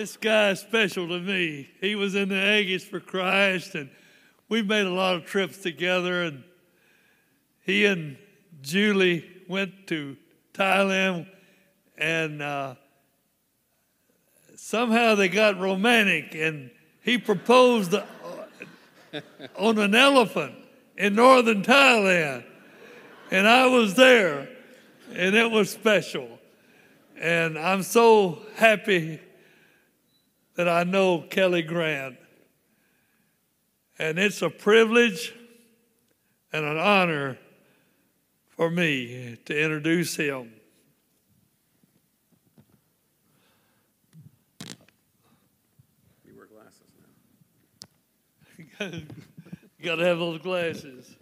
This 0.00 0.16
guy's 0.16 0.60
special 0.60 1.08
to 1.08 1.20
me. 1.20 1.68
He 1.78 1.94
was 1.94 2.14
in 2.14 2.30
the 2.30 2.34
Aggies 2.34 2.80
for 2.80 3.00
Christ, 3.00 3.74
and 3.74 3.90
we 4.48 4.62
made 4.62 4.86
a 4.86 4.90
lot 4.90 5.14
of 5.14 5.26
trips 5.26 5.58
together. 5.58 6.22
And 6.22 6.42
he 7.66 7.84
and 7.84 8.16
Julie 8.62 9.26
went 9.46 9.86
to 9.88 10.16
Thailand, 10.54 11.26
and 11.98 12.40
uh, 12.40 12.76
somehow 14.56 15.16
they 15.16 15.28
got 15.28 15.60
romantic, 15.60 16.34
and 16.34 16.70
he 17.02 17.18
proposed 17.18 17.94
on 19.58 19.78
an 19.78 19.94
elephant 19.94 20.54
in 20.96 21.14
northern 21.14 21.62
Thailand. 21.62 22.44
And 23.30 23.46
I 23.46 23.66
was 23.66 23.96
there, 23.96 24.48
and 25.12 25.34
it 25.34 25.50
was 25.50 25.68
special. 25.68 26.38
And 27.18 27.58
I'm 27.58 27.82
so 27.82 28.38
happy 28.56 29.20
that 30.60 30.68
I 30.68 30.84
know 30.84 31.22
Kelly 31.22 31.62
Grant. 31.62 32.18
And 33.98 34.18
it's 34.18 34.42
a 34.42 34.50
privilege 34.50 35.32
and 36.52 36.66
an 36.66 36.76
honor 36.76 37.38
for 38.50 38.70
me 38.70 39.38
to 39.46 39.58
introduce 39.58 40.14
him. 40.16 40.52
You 46.26 46.36
wear 46.36 46.46
glasses 46.46 46.92
now. 48.80 48.86
you 49.78 49.84
got 49.86 49.96
to 49.96 50.04
have 50.04 50.18
those 50.18 50.40
glasses. 50.40 51.16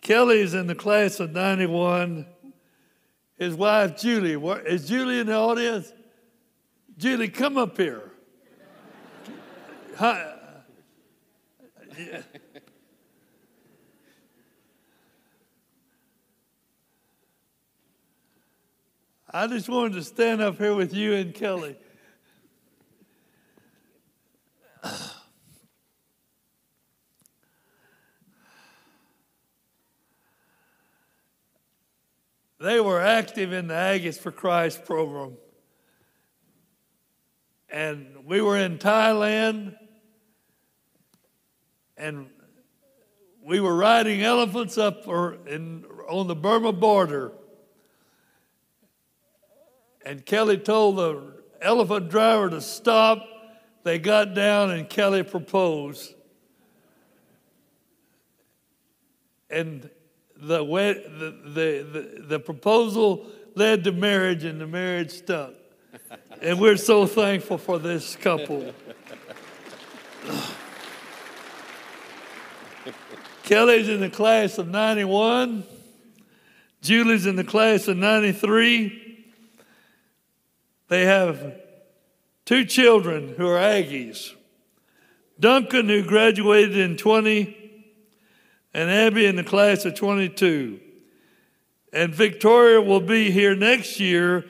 Kelly's 0.00 0.54
in 0.54 0.68
the 0.68 0.74
class 0.74 1.20
of 1.20 1.32
91. 1.32 2.24
His 3.36 3.54
wife, 3.54 4.00
Julie. 4.00 4.42
Is 4.64 4.88
Julie 4.88 5.20
in 5.20 5.26
the 5.26 5.36
audience? 5.36 5.92
Julie, 7.00 7.28
come 7.28 7.56
up 7.56 7.78
here. 7.78 8.12
Hi. 9.96 10.34
Yeah. 11.98 12.20
I 19.32 19.46
just 19.46 19.70
wanted 19.70 19.94
to 19.94 20.02
stand 20.02 20.42
up 20.42 20.58
here 20.58 20.74
with 20.74 20.92
you 20.92 21.14
and 21.14 21.32
Kelly. 21.32 21.76
They 32.60 32.78
were 32.78 33.00
active 33.00 33.54
in 33.54 33.68
the 33.68 33.74
Aggies 33.74 34.18
for 34.18 34.30
Christ 34.30 34.84
program. 34.84 35.38
And 37.70 38.24
we 38.26 38.40
were 38.40 38.56
in 38.56 38.78
Thailand, 38.78 39.76
and 41.96 42.28
we 43.44 43.60
were 43.60 43.74
riding 43.74 44.22
elephants 44.22 44.76
up 44.76 45.06
in, 45.46 45.84
on 46.08 46.26
the 46.26 46.34
Burma 46.34 46.72
border. 46.72 47.32
And 50.04 50.24
Kelly 50.24 50.58
told 50.58 50.96
the 50.96 51.40
elephant 51.60 52.10
driver 52.10 52.50
to 52.50 52.60
stop. 52.60 53.26
They 53.82 53.98
got 53.98 54.34
down, 54.34 54.70
and 54.70 54.88
Kelly 54.88 55.22
proposed. 55.22 56.14
And 59.48 59.88
the, 60.36 60.64
the, 60.64 61.38
the, 61.50 62.22
the, 62.26 62.40
proposal 62.40 63.26
led 63.54 63.84
to 63.84 63.92
marriage, 63.92 64.44
and 64.44 64.60
the 64.60 64.66
marriage 64.66 65.10
stuck. 65.10 65.54
And 66.42 66.60
we're 66.60 66.76
so 66.76 67.06
thankful 67.06 67.58
for 67.58 67.78
this 67.78 68.16
couple. 68.16 68.72
Kelly's 73.44 73.88
in 73.88 74.00
the 74.00 74.10
class 74.10 74.58
of 74.58 74.68
91. 74.68 75.64
Julie's 76.82 77.26
in 77.26 77.36
the 77.36 77.44
class 77.44 77.88
of 77.88 77.96
93. 77.96 79.26
They 80.88 81.04
have 81.04 81.56
two 82.44 82.64
children 82.64 83.34
who 83.36 83.48
are 83.48 83.58
Aggies. 83.58 84.34
Duncan, 85.38 85.88
who 85.88 86.02
graduated 86.02 86.76
in 86.76 86.96
20 86.96 87.56
and 88.72 88.90
Abby 88.90 89.26
in 89.26 89.36
the 89.36 89.44
class 89.44 89.84
of 89.84 89.94
22. 89.94 90.78
And 91.92 92.14
Victoria 92.14 92.80
will 92.80 93.00
be 93.00 93.30
here 93.30 93.56
next 93.56 93.98
year 93.98 94.44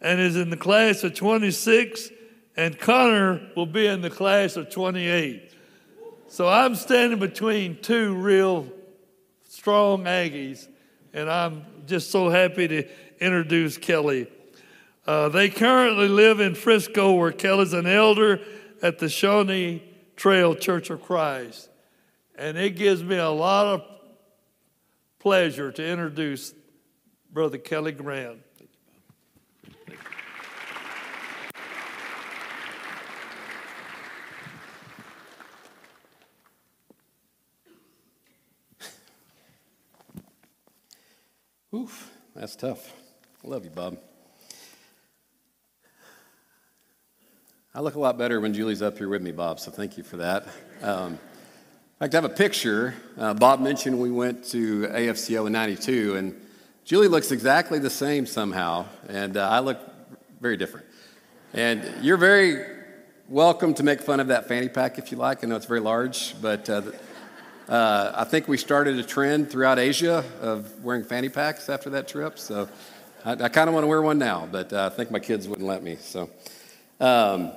and 0.00 0.20
is 0.20 0.36
in 0.36 0.50
the 0.50 0.56
class 0.56 1.04
of 1.04 1.14
26, 1.14 2.10
and 2.56 2.78
Connor 2.78 3.50
will 3.54 3.66
be 3.66 3.86
in 3.86 4.00
the 4.00 4.10
class 4.10 4.56
of 4.56 4.70
28. 4.70 5.52
So 6.28 6.48
I'm 6.48 6.74
standing 6.74 7.18
between 7.18 7.80
two 7.80 8.14
real 8.14 8.68
strong 9.48 10.04
Aggies, 10.04 10.68
and 11.12 11.30
I'm 11.30 11.64
just 11.86 12.10
so 12.10 12.28
happy 12.28 12.68
to 12.68 12.88
introduce 13.20 13.76
Kelly. 13.76 14.28
Uh, 15.06 15.28
they 15.28 15.48
currently 15.48 16.08
live 16.08 16.40
in 16.40 16.54
Frisco, 16.54 17.14
where 17.14 17.32
Kelly's 17.32 17.72
an 17.72 17.86
elder 17.86 18.40
at 18.82 18.98
the 18.98 19.08
Shawnee 19.08 19.82
Trail 20.16 20.54
Church 20.54 20.90
of 20.90 21.02
Christ. 21.02 21.68
And 22.36 22.56
it 22.56 22.76
gives 22.76 23.02
me 23.02 23.16
a 23.16 23.28
lot 23.28 23.66
of 23.66 23.82
pleasure 25.18 25.72
to 25.72 25.86
introduce 25.86 26.54
Brother 27.32 27.58
Kelly 27.58 27.92
Grant. 27.92 28.38
Oof, 41.72 42.10
that's 42.34 42.56
tough. 42.56 42.92
Love 43.44 43.62
you, 43.62 43.70
Bob. 43.70 43.96
I 47.72 47.80
look 47.80 47.94
a 47.94 48.00
lot 48.00 48.18
better 48.18 48.40
when 48.40 48.52
Julie's 48.52 48.82
up 48.82 48.98
here 48.98 49.08
with 49.08 49.22
me, 49.22 49.30
Bob, 49.30 49.60
so 49.60 49.70
thank 49.70 49.96
you 49.96 50.02
for 50.02 50.16
that. 50.16 50.48
Um, 50.82 51.20
I 52.00 52.08
have 52.10 52.24
a 52.24 52.28
picture. 52.28 52.94
Uh, 53.16 53.34
Bob 53.34 53.60
mentioned 53.60 54.00
we 54.00 54.10
went 54.10 54.46
to 54.46 54.88
AFCO 54.88 55.46
in 55.46 55.52
92, 55.52 56.16
and 56.16 56.40
Julie 56.84 57.06
looks 57.06 57.30
exactly 57.30 57.78
the 57.78 57.88
same 57.88 58.26
somehow, 58.26 58.86
and 59.08 59.36
uh, 59.36 59.48
I 59.48 59.60
look 59.60 59.78
very 60.40 60.56
different. 60.56 60.86
And 61.54 61.88
you're 62.02 62.16
very 62.16 62.66
welcome 63.28 63.74
to 63.74 63.84
make 63.84 64.00
fun 64.00 64.18
of 64.18 64.26
that 64.26 64.48
fanny 64.48 64.68
pack 64.68 64.98
if 64.98 65.12
you 65.12 65.18
like. 65.18 65.44
I 65.44 65.46
know 65.46 65.54
it's 65.54 65.66
very 65.66 65.78
large, 65.78 66.34
but 66.42 66.68
uh, 66.68 66.82
uh 67.70 68.12
I 68.14 68.24
think 68.24 68.48
we 68.48 68.58
started 68.58 68.98
a 68.98 69.02
trend 69.02 69.50
throughout 69.50 69.78
Asia 69.78 70.24
of 70.42 70.84
wearing 70.84 71.04
fanny 71.04 71.28
packs 71.28 71.68
after 71.68 71.90
that 71.90 72.08
trip. 72.08 72.38
So 72.38 72.68
I, 73.24 73.32
I 73.32 73.48
kind 73.48 73.68
of 73.68 73.74
want 73.74 73.84
to 73.84 73.88
wear 73.88 74.02
one 74.02 74.18
now, 74.18 74.48
but 74.50 74.72
uh, 74.72 74.90
I 74.92 74.94
think 74.94 75.10
my 75.10 75.20
kids 75.20 75.48
wouldn't 75.48 75.68
let 75.68 75.82
me. 75.82 75.96
So, 76.00 76.28
um, 77.00 77.52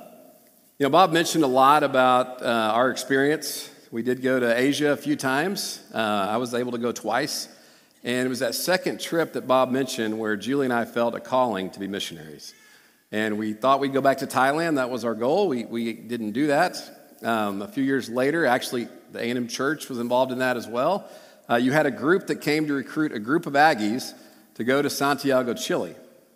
you 0.78 0.86
know, 0.86 0.90
Bob 0.90 1.12
mentioned 1.12 1.44
a 1.44 1.48
lot 1.48 1.82
about 1.82 2.40
uh, 2.42 2.46
our 2.46 2.90
experience 2.90 3.70
we 3.94 4.02
did 4.02 4.22
go 4.22 4.40
to 4.40 4.58
Asia 4.58 4.90
a 4.90 4.96
few 4.96 5.14
times. 5.14 5.80
Uh, 5.94 5.98
I 5.98 6.38
was 6.38 6.52
able 6.52 6.72
to 6.72 6.78
go 6.78 6.90
twice. 6.90 7.48
And 8.02 8.26
it 8.26 8.28
was 8.28 8.40
that 8.40 8.56
second 8.56 9.00
trip 9.00 9.34
that 9.34 9.46
Bob 9.46 9.70
mentioned 9.70 10.18
where 10.18 10.34
Julie 10.34 10.66
and 10.66 10.72
I 10.72 10.84
felt 10.84 11.14
a 11.14 11.20
calling 11.20 11.70
to 11.70 11.78
be 11.78 11.86
missionaries. 11.86 12.54
And 13.12 13.38
we 13.38 13.52
thought 13.52 13.78
we'd 13.78 13.92
go 13.92 14.00
back 14.00 14.18
to 14.18 14.26
Thailand. 14.26 14.74
That 14.74 14.90
was 14.90 15.04
our 15.04 15.14
goal. 15.14 15.46
We, 15.46 15.64
we 15.64 15.92
didn't 15.92 16.32
do 16.32 16.48
that. 16.48 17.03
Um, 17.24 17.62
a 17.62 17.68
few 17.68 17.82
years 17.82 18.10
later, 18.10 18.44
actually, 18.44 18.86
the 19.12 19.18
A&M 19.18 19.48
Church 19.48 19.88
was 19.88 19.98
involved 19.98 20.30
in 20.30 20.38
that 20.40 20.58
as 20.58 20.68
well. 20.68 21.08
Uh, 21.48 21.56
you 21.56 21.72
had 21.72 21.86
a 21.86 21.90
group 21.90 22.26
that 22.26 22.42
came 22.42 22.66
to 22.66 22.74
recruit 22.74 23.12
a 23.12 23.18
group 23.18 23.46
of 23.46 23.54
Aggies 23.54 24.12
to 24.56 24.64
go 24.64 24.82
to 24.82 24.90
Santiago, 24.90 25.54
Chile. 25.54 25.94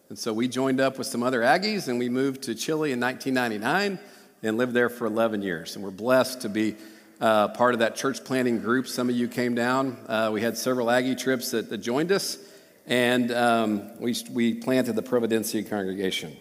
And 0.08 0.18
so 0.18 0.32
we 0.32 0.48
joined 0.48 0.80
up 0.80 0.96
with 0.96 1.06
some 1.06 1.22
other 1.22 1.40
Aggies 1.40 1.88
and 1.88 1.98
we 1.98 2.08
moved 2.08 2.42
to 2.44 2.54
Chile 2.54 2.92
in 2.92 3.00
1999 3.00 3.98
and 4.42 4.56
lived 4.56 4.72
there 4.72 4.88
for 4.88 5.06
11 5.06 5.42
years. 5.42 5.74
And 5.74 5.84
we're 5.84 5.90
blessed 5.90 6.40
to 6.42 6.48
be 6.48 6.76
uh, 7.20 7.48
part 7.48 7.74
of 7.74 7.80
that 7.80 7.94
church 7.94 8.24
planting 8.24 8.60
group. 8.60 8.88
Some 8.88 9.10
of 9.10 9.16
you 9.16 9.28
came 9.28 9.54
down. 9.54 9.98
Uh, 10.08 10.30
we 10.32 10.40
had 10.40 10.56
several 10.56 10.90
Aggie 10.90 11.16
trips 11.16 11.50
that, 11.50 11.68
that 11.68 11.78
joined 11.78 12.12
us, 12.12 12.38
and 12.86 13.30
um, 13.32 14.00
we, 14.00 14.14
we 14.30 14.54
planted 14.54 14.94
the 14.94 15.02
Providencia 15.02 15.68
congregation. 15.68 16.34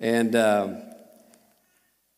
And, 0.00 0.34
um, 0.34 0.82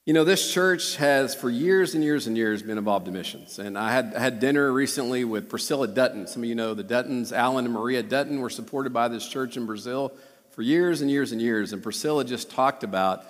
you 0.06 0.14
know, 0.14 0.24
this 0.24 0.52
church 0.52 0.96
has 0.96 1.34
for 1.34 1.50
years 1.50 1.94
and 1.94 2.02
years 2.02 2.26
and 2.26 2.36
years 2.36 2.62
been 2.62 2.78
involved 2.78 3.06
in 3.06 3.12
missions. 3.12 3.58
And 3.58 3.76
I 3.76 3.92
had, 3.92 4.14
had 4.14 4.40
dinner 4.40 4.72
recently 4.72 5.24
with 5.24 5.48
Priscilla 5.50 5.86
Dutton. 5.86 6.26
Some 6.26 6.42
of 6.42 6.48
you 6.48 6.54
know 6.54 6.72
the 6.72 6.82
Duttons, 6.82 7.32
Alan 7.32 7.66
and 7.66 7.74
Maria 7.74 8.02
Dutton, 8.02 8.40
were 8.40 8.50
supported 8.50 8.92
by 8.92 9.08
this 9.08 9.28
church 9.28 9.58
in 9.58 9.66
Brazil 9.66 10.12
for 10.50 10.62
years 10.62 11.02
and 11.02 11.10
years 11.10 11.32
and 11.32 11.40
years. 11.40 11.74
And 11.74 11.82
Priscilla 11.82 12.24
just 12.24 12.50
talked 12.50 12.82
about 12.82 13.24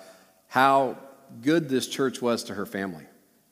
how 0.47 0.97
good 1.41 1.67
this 1.67 1.87
church 1.87 2.21
was 2.21 2.45
to 2.45 2.53
her 2.53 2.65
family 2.65 3.05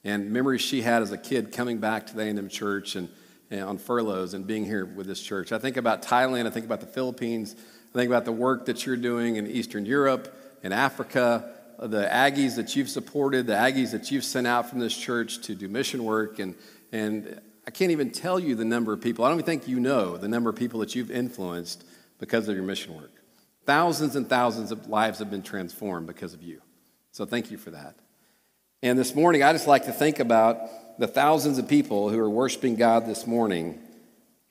and 0.03 0.31
memories 0.31 0.61
she 0.61 0.81
had 0.81 1.01
as 1.01 1.11
a 1.11 1.17
kid 1.17 1.51
coming 1.51 1.77
back 1.79 2.07
to 2.07 2.15
the 2.15 2.21
A&M 2.21 2.49
church 2.49 2.95
and, 2.95 3.09
and, 3.51 3.61
on 3.61 3.77
furloughs 3.77 4.33
and 4.33 4.47
being 4.47 4.65
here 4.65 4.85
with 4.85 5.07
this 5.07 5.21
church. 5.21 5.51
I 5.51 5.59
think 5.59 5.77
about 5.77 6.03
Thailand, 6.03 6.47
I 6.47 6.51
think 6.51 6.65
about 6.65 6.79
the 6.79 6.87
Philippines, 6.87 7.55
I 7.93 7.97
think 7.97 8.07
about 8.09 8.25
the 8.25 8.31
work 8.31 8.65
that 8.65 8.85
you're 8.85 8.97
doing 8.97 9.35
in 9.35 9.47
Eastern 9.47 9.85
Europe, 9.85 10.33
in 10.63 10.71
Africa, 10.71 11.53
the 11.81 12.03
Aggies 12.11 12.55
that 12.57 12.75
you've 12.75 12.89
supported, 12.89 13.47
the 13.47 13.53
Aggies 13.53 13.91
that 13.91 14.11
you've 14.11 14.23
sent 14.23 14.47
out 14.47 14.69
from 14.69 14.79
this 14.79 14.95
church 14.95 15.41
to 15.43 15.55
do 15.55 15.67
mission 15.67 16.03
work. 16.03 16.39
And, 16.39 16.55
and 16.91 17.39
I 17.65 17.71
can't 17.71 17.91
even 17.91 18.11
tell 18.11 18.39
you 18.39 18.55
the 18.55 18.65
number 18.65 18.91
of 18.93 19.01
people, 19.01 19.23
I 19.23 19.29
don't 19.29 19.37
even 19.37 19.45
think 19.45 19.67
you 19.67 19.79
know 19.79 20.17
the 20.17 20.27
number 20.27 20.49
of 20.49 20.55
people 20.55 20.81
that 20.81 20.95
you've 20.95 21.11
influenced 21.11 21.85
because 22.19 22.49
of 22.49 22.55
your 22.55 22.65
mission 22.65 22.95
work. 22.95 23.11
Thousands 23.65 24.15
and 24.15 24.27
thousands 24.27 24.71
of 24.71 24.87
lives 24.87 25.19
have 25.19 25.31
been 25.31 25.43
transformed 25.43 26.07
because 26.07 26.33
of 26.33 26.43
you. 26.43 26.61
So 27.11 27.25
thank 27.25 27.51
you 27.51 27.57
for 27.57 27.71
that. 27.71 27.95
And 28.81 28.97
this 28.97 29.15
morning, 29.15 29.43
I 29.43 29.51
just 29.53 29.67
like 29.67 29.85
to 29.85 29.91
think 29.91 30.19
about 30.19 30.99
the 30.99 31.07
thousands 31.07 31.57
of 31.57 31.67
people 31.67 32.09
who 32.09 32.19
are 32.19 32.29
worshiping 32.29 32.75
God 32.75 33.05
this 33.05 33.27
morning 33.27 33.79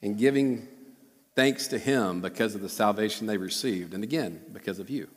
and 0.03 0.17
giving 0.17 0.69
thanks 1.35 1.69
to 1.69 1.79
Him 1.79 2.21
because 2.21 2.55
of 2.55 2.61
the 2.61 2.69
salvation 2.69 3.27
they 3.27 3.37
received, 3.37 3.95
and 3.95 4.03
again, 4.03 4.41
because 4.53 4.79
of 4.79 4.91
you. 4.91 5.09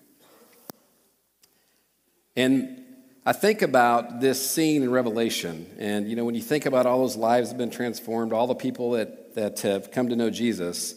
And 2.35 2.83
I 3.25 3.33
think 3.33 3.61
about 3.61 4.19
this 4.19 4.49
scene 4.49 4.81
in 4.81 4.89
Revelation, 4.89 5.67
and 5.77 6.09
you 6.09 6.15
know, 6.15 6.25
when 6.25 6.33
you 6.33 6.41
think 6.41 6.65
about 6.65 6.85
all 6.85 6.99
those 6.99 7.15
lives 7.15 7.49
that 7.49 7.53
have 7.53 7.59
been 7.59 7.69
transformed, 7.69 8.33
all 8.33 8.47
the 8.47 8.55
people 8.55 8.91
that, 8.91 9.35
that 9.35 9.59
have 9.61 9.91
come 9.91 10.09
to 10.09 10.15
know 10.15 10.29
Jesus, 10.29 10.95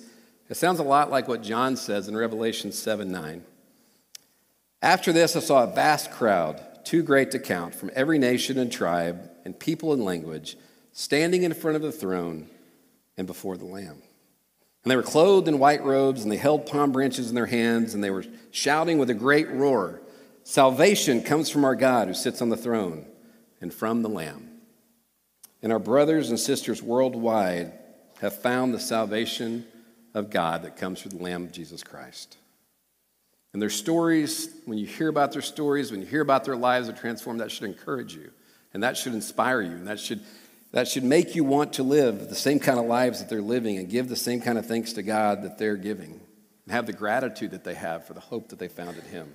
it 0.49 0.57
sounds 0.57 0.79
a 0.79 0.85
lot 0.85 1.11
like 1.11 1.29
what 1.29 1.43
John 1.43 1.77
says 1.77 2.09
in 2.09 2.17
Revelation 2.17 2.73
7 2.73 3.11
9. 3.11 3.45
After 4.81 5.13
this, 5.13 5.37
I 5.37 5.41
saw 5.41 5.65
a 5.65 5.67
vast 5.67 6.13
crowd, 6.13 6.63
too 6.85 7.03
great 7.03 7.31
to 7.33 7.39
count, 7.39 7.75
from 7.75 7.91
every 7.95 8.19
nation 8.19 8.59
and 8.59 8.71
tribe 8.71 9.31
and 9.45 9.59
people 9.59 9.93
and 9.93 10.05
language, 10.05 10.57
standing 10.93 11.43
in 11.43 11.53
front 11.53 11.77
of 11.77 11.83
the 11.83 11.93
throne 11.93 12.49
and 13.17 13.27
before 13.27 13.57
the 13.57 13.65
Lamb. 13.65 14.03
And 14.83 14.91
they 14.91 14.97
were 14.97 15.03
clothed 15.03 15.49
in 15.49 15.59
white 15.59 15.83
robes, 15.83 16.23
and 16.23 16.31
they 16.31 16.37
held 16.37 16.67
palm 16.67 16.93
branches 16.93 17.29
in 17.29 17.35
their 17.35 17.47
hands, 17.47 17.95
and 17.95 18.05
they 18.05 18.11
were 18.11 18.25
shouting 18.51 18.99
with 18.99 19.11
a 19.11 19.15
great 19.15 19.51
roar 19.51 20.01
Salvation 20.45 21.23
comes 21.23 21.49
from 21.49 21.65
our 21.65 21.75
God 21.75 22.07
who 22.07 22.15
sits 22.15 22.43
on 22.43 22.51
the 22.51 22.57
throne 22.57 23.07
and 23.63 23.73
from 23.73 24.03
the 24.03 24.11
Lamb. 24.11 24.51
And 25.63 25.73
our 25.73 25.79
brothers 25.79 26.29
and 26.29 26.39
sisters 26.39 26.83
worldwide 26.83 27.73
have 28.21 28.41
found 28.41 28.75
the 28.75 28.79
salvation 28.79 29.67
of 30.13 30.29
God 30.29 30.63
that 30.63 30.77
comes 30.77 31.01
through 31.01 31.13
the 31.13 31.23
Lamb 31.23 31.45
of 31.45 31.53
Jesus 31.53 31.83
Christ. 31.83 32.37
And 33.55 33.63
their 33.63 33.71
stories, 33.71 34.55
when 34.67 34.77
you 34.77 34.87
hear 34.87 35.09
about 35.09 35.33
their 35.33 35.41
stories, 35.41 35.91
when 35.91 36.01
you 36.01 36.07
hear 36.07 36.21
about 36.21 36.45
their 36.45 36.57
lives 36.57 36.91
are 36.91 36.93
transformed, 36.93 37.41
that 37.41 37.51
should 37.51 37.65
encourage 37.65 38.15
you, 38.15 38.31
and 38.75 38.83
that 38.83 38.99
should 38.99 39.15
inspire 39.15 39.63
you, 39.63 39.71
and 39.71 39.87
that 39.87 39.99
should, 39.99 40.21
that 40.73 40.89
should 40.89 41.05
make 41.05 41.35
you 41.35 41.45
want 41.45 41.73
to 41.75 41.83
live 41.83 42.29
the 42.29 42.35
same 42.35 42.61
kind 42.61 42.79
of 42.79 42.85
lives 42.85 43.21
that 43.21 43.31
they're 43.31 43.41
living 43.41 43.79
and 43.79 43.89
give 43.89 44.11
the 44.11 44.17
same 44.17 44.43
kind 44.43 44.59
of 44.59 44.67
thanks 44.67 44.93
to 44.93 45.03
God 45.03 45.43
that 45.43 45.57
they're 45.57 45.77
giving, 45.77 46.21
and 46.65 46.73
have 46.73 46.87
the 46.87 46.93
gratitude 46.93 47.53
that 47.53 47.65
they 47.65 47.75
have 47.75 48.07
for 48.07 48.13
the 48.13 48.21
hope 48.21 48.51
that 48.51 48.59
they 48.59 48.69
found 48.69 48.99
in 48.99 49.05
Him. 49.05 49.35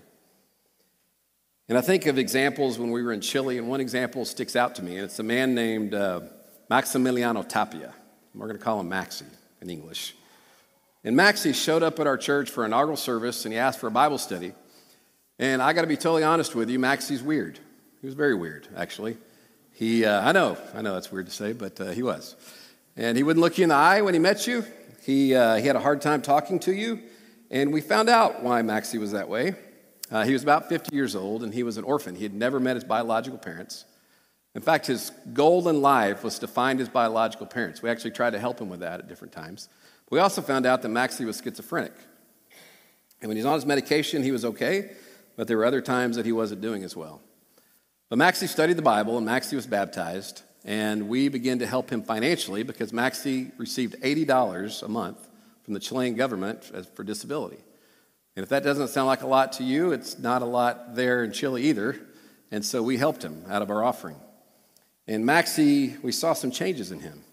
And 1.69 1.77
I 1.77 1.81
think 1.81 2.07
of 2.07 2.17
examples 2.17 2.79
when 2.79 2.89
we 2.89 3.03
were 3.03 3.13
in 3.13 3.21
Chile, 3.21 3.59
and 3.59 3.67
one 3.69 3.79
example 3.79 4.25
sticks 4.25 4.55
out 4.55 4.73
to 4.75 4.83
me, 4.83 4.95
and 4.95 5.05
it's 5.05 5.19
a 5.19 5.23
man 5.23 5.53
named 5.53 5.93
uh, 5.93 6.21
Maximiliano 6.69 7.47
Tapia. 7.47 7.93
We're 8.33 8.47
going 8.47 8.57
to 8.57 8.63
call 8.63 8.79
him 8.79 8.89
Maxi 8.89 9.25
in 9.61 9.69
English. 9.69 10.15
And 11.03 11.15
Maxie 11.15 11.53
showed 11.53 11.83
up 11.83 11.99
at 11.99 12.07
our 12.07 12.17
church 12.17 12.49
for 12.49 12.65
inaugural 12.65 12.97
service 12.97 13.45
and 13.45 13.53
he 13.53 13.59
asked 13.59 13.79
for 13.79 13.87
a 13.87 13.91
Bible 13.91 14.17
study. 14.17 14.53
And 15.37 15.61
I 15.61 15.73
got 15.73 15.81
to 15.81 15.87
be 15.87 15.95
totally 15.95 16.23
honest 16.23 16.55
with 16.55 16.69
you, 16.69 16.79
Maxie's 16.79 17.21
weird. 17.21 17.59
He 18.01 18.07
was 18.07 18.15
very 18.15 18.33
weird, 18.33 18.67
actually. 18.75 19.17
He, 19.71 20.05
uh, 20.05 20.27
I 20.27 20.31
know, 20.31 20.57
I 20.73 20.81
know 20.81 20.95
that's 20.95 21.11
weird 21.11 21.27
to 21.27 21.31
say, 21.31 21.53
but 21.53 21.79
uh, 21.79 21.91
he 21.91 22.01
was. 22.01 22.35
And 22.97 23.15
he 23.15 23.21
wouldn't 23.21 23.41
look 23.41 23.57
you 23.57 23.63
in 23.63 23.69
the 23.69 23.75
eye 23.75 24.01
when 24.01 24.15
he 24.15 24.19
met 24.19 24.47
you. 24.47 24.65
He, 25.03 25.35
uh, 25.35 25.55
he 25.55 25.67
had 25.67 25.75
a 25.75 25.81
hard 25.81 26.01
time 26.01 26.21
talking 26.23 26.59
to 26.61 26.73
you. 26.73 27.01
And 27.51 27.71
we 27.71 27.81
found 27.81 28.09
out 28.09 28.41
why 28.41 28.61
Maxie 28.63 28.97
was 28.97 29.11
that 29.11 29.29
way. 29.29 29.55
Uh, 30.11 30.23
he 30.23 30.33
was 30.33 30.43
about 30.43 30.69
50 30.69 30.95
years 30.95 31.15
old 31.15 31.43
and 31.43 31.53
he 31.53 31.63
was 31.63 31.77
an 31.77 31.83
orphan. 31.83 32.15
He 32.15 32.23
had 32.23 32.33
never 32.33 32.59
met 32.59 32.75
his 32.75 32.83
biological 32.83 33.37
parents. 33.37 33.85
In 34.55 34.61
fact, 34.61 34.87
his 34.87 35.11
goal 35.33 35.67
in 35.69 35.81
life 35.81 36.23
was 36.23 36.39
to 36.39 36.47
find 36.47 36.79
his 36.79 36.89
biological 36.89 37.45
parents. 37.45 37.81
We 37.81 37.89
actually 37.89 38.11
tried 38.11 38.31
to 38.31 38.39
help 38.39 38.59
him 38.59 38.69
with 38.69 38.79
that 38.79 38.99
at 38.99 39.07
different 39.07 39.31
times. 39.31 39.69
We 40.09 40.19
also 40.19 40.41
found 40.41 40.65
out 40.65 40.81
that 40.81 40.89
Maxie 40.89 41.25
was 41.25 41.39
schizophrenic. 41.43 41.93
And 43.21 43.29
when 43.29 43.37
he 43.37 43.43
was 43.43 43.45
on 43.45 43.55
his 43.55 43.65
medication, 43.65 44.23
he 44.23 44.31
was 44.31 44.43
okay, 44.45 44.91
but 45.35 45.47
there 45.47 45.57
were 45.57 45.65
other 45.65 45.81
times 45.81 46.15
that 46.15 46.25
he 46.25 46.31
wasn't 46.31 46.61
doing 46.61 46.83
as 46.83 46.95
well. 46.95 47.21
But 48.09 48.17
Maxie 48.17 48.47
studied 48.47 48.77
the 48.77 48.81
Bible, 48.81 49.17
and 49.17 49.25
Maxie 49.25 49.55
was 49.55 49.67
baptized, 49.67 50.41
and 50.65 51.09
we 51.09 51.29
began 51.29 51.59
to 51.59 51.67
help 51.67 51.91
him 51.91 52.01
financially 52.01 52.63
because 52.63 52.91
Maxie 52.91 53.51
received 53.57 54.01
$80 54.01 54.83
a 54.83 54.87
month 54.87 55.27
from 55.63 55.75
the 55.75 55.79
Chilean 55.79 56.15
government 56.15 56.63
for 56.95 57.03
disability. 57.03 57.59
And 58.35 58.43
if 58.43 58.49
that 58.49 58.63
doesn't 58.63 58.89
sound 58.89 59.07
like 59.07 59.21
a 59.21 59.27
lot 59.27 59.53
to 59.53 59.63
you, 59.63 59.91
it's 59.91 60.17
not 60.17 60.41
a 60.41 60.45
lot 60.45 60.95
there 60.95 61.23
in 61.23 61.31
Chile 61.31 61.63
either. 61.63 61.99
And 62.51 62.65
so 62.65 62.81
we 62.81 62.97
helped 62.97 63.23
him 63.23 63.43
out 63.49 63.61
of 63.61 63.69
our 63.69 63.83
offering. 63.83 64.17
And 65.07 65.25
Maxie, 65.25 65.97
we 66.03 66.11
saw 66.11 66.33
some 66.33 66.51
changes 66.51 66.91
in 66.91 66.99
him. 66.99 67.23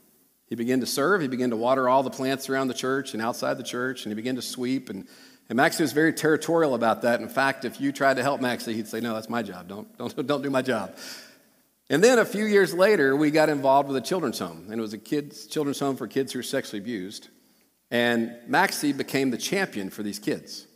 He 0.47 0.55
began 0.55 0.81
to 0.81 0.87
serve. 0.87 1.21
He 1.21 1.29
began 1.29 1.51
to 1.51 1.57
water 1.57 1.89
all 1.89 2.03
the 2.03 2.11
plants 2.11 2.49
around 2.49 2.69
the 2.69 2.75
church 2.75 3.13
and 3.15 3.23
outside 3.23 3.55
the 3.59 3.65
church, 3.65 4.05
and 4.05 4.13
he 4.13 4.15
began 4.15 4.37
to 4.37 4.43
sweep. 4.43 4.89
And, 4.89 5.07
and 5.49 5.57
Maxie 5.57 5.83
was 5.83 5.93
very 5.93 6.13
territorial 6.13 6.75
about 6.75 7.03
that. 7.03 7.21
In 7.21 7.29
fact, 7.29 7.65
if 7.65 7.81
you 7.81 7.93
tried 7.93 8.15
to 8.15 8.23
help 8.23 8.41
Maxie, 8.41 8.75
he'd 8.75 8.89
say, 8.89 9.01
No, 9.01 9.15
that's 9.15 9.29
my 9.29 9.43
job. 9.43 9.69
Don't, 9.69 9.99
don't, 9.99 10.27
don't 10.27 10.43
do 10.43 10.51
my 10.51 10.63
job. 10.63 10.97
And 11.89 12.03
then 12.03 12.19
a 12.19 12.25
few 12.25 12.45
years 12.45 12.75
later, 12.75 13.15
we 13.15 13.31
got 13.31 13.49
involved 13.49 13.89
with 13.89 13.97
a 13.97 14.01
children's 14.01 14.39
home, 14.39 14.67
and 14.71 14.79
it 14.79 14.81
was 14.81 14.93
a 14.93 14.99
kids, 14.99 15.47
children's 15.47 15.79
home 15.79 15.97
for 15.97 16.09
kids 16.09 16.33
who 16.33 16.41
were 16.41 16.45
sexually 16.45 16.81
abused. 16.81 17.29
And 17.91 18.37
Maxie 18.49 18.93
became 18.93 19.31
the 19.31 19.39
champion 19.39 19.91
for 19.91 20.03
these 20.03 20.19
kids. 20.19 20.67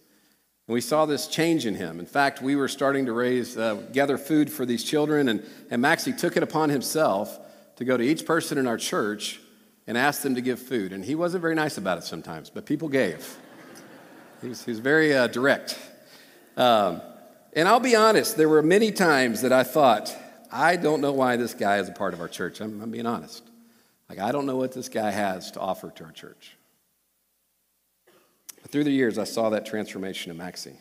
And 0.71 0.75
we 0.75 0.81
saw 0.81 1.05
this 1.05 1.27
change 1.27 1.67
in 1.67 1.75
him. 1.75 1.99
In 1.99 2.07
fact, 2.07 2.41
we 2.41 2.55
were 2.55 2.69
starting 2.69 3.07
to 3.07 3.13
raise, 3.13 3.59
uh, 3.59 3.75
gather 3.93 4.17
food 4.17 4.53
for 4.53 4.65
these 4.65 4.85
children, 4.85 5.29
and, 5.29 5.45
and 5.69 5.83
Maxie 5.83 6.13
took 6.13 6.37
it 6.37 6.45
upon 6.45 6.71
himself 6.71 7.37
to 7.75 7.85
go 7.85 7.97
to 7.97 8.05
each 8.05 8.25
person 8.25 8.57
in 8.57 8.69
our 8.69 8.77
church 8.77 9.41
and 9.89 9.99
asked 9.99 10.23
them 10.23 10.37
to 10.37 10.41
give 10.41 10.61
food. 10.61 10.93
And 10.93 11.05
he 11.05 11.17
wasn't 11.17 11.43
very 11.43 11.57
nice 11.57 11.77
about 11.77 11.99
it 11.99 12.05
sometimes, 12.05 12.51
but 12.51 12.67
people 12.67 12.89
gave. 12.89 13.37
he, 14.43 14.49
was, 14.49 14.65
he 14.65 14.71
was 14.71 14.79
very 14.79 15.13
uh, 15.13 15.27
direct. 15.27 15.77
Um, 16.57 17.03
and 17.53 17.67
I'll 17.67 17.81
be 17.81 17.97
honest, 17.97 18.37
there 18.37 18.49
were 18.49 18.63
many 18.63 18.93
times 18.93 19.43
that 19.43 19.53
I 19.53 19.65
thought, 19.65 20.17
I 20.53 20.77
don't 20.77 21.01
know 21.01 21.11
why 21.11 21.35
this 21.35 21.53
guy 21.53 21.79
is 21.79 21.89
a 21.89 21.93
part 21.93 22.15
of 22.15 22.21
our 22.21 22.29
church. 22.29 22.61
I'm, 22.61 22.81
I'm 22.81 22.93
being 22.93 23.07
honest. 23.07 23.43
Like, 24.09 24.21
I 24.21 24.31
don't 24.31 24.47
know 24.47 24.55
what 24.55 24.71
this 24.71 24.89
guy 24.89 25.11
has 25.11 25.51
to 25.51 25.59
offer 25.59 25.91
to 25.91 26.05
our 26.05 26.13
church. 26.13 26.57
Through 28.71 28.85
the 28.85 28.91
years, 28.91 29.19
I 29.19 29.25
saw 29.25 29.51
that 29.51 29.67
transformation 29.67 30.31
in 30.31 30.37
Maxie. 30.37 30.79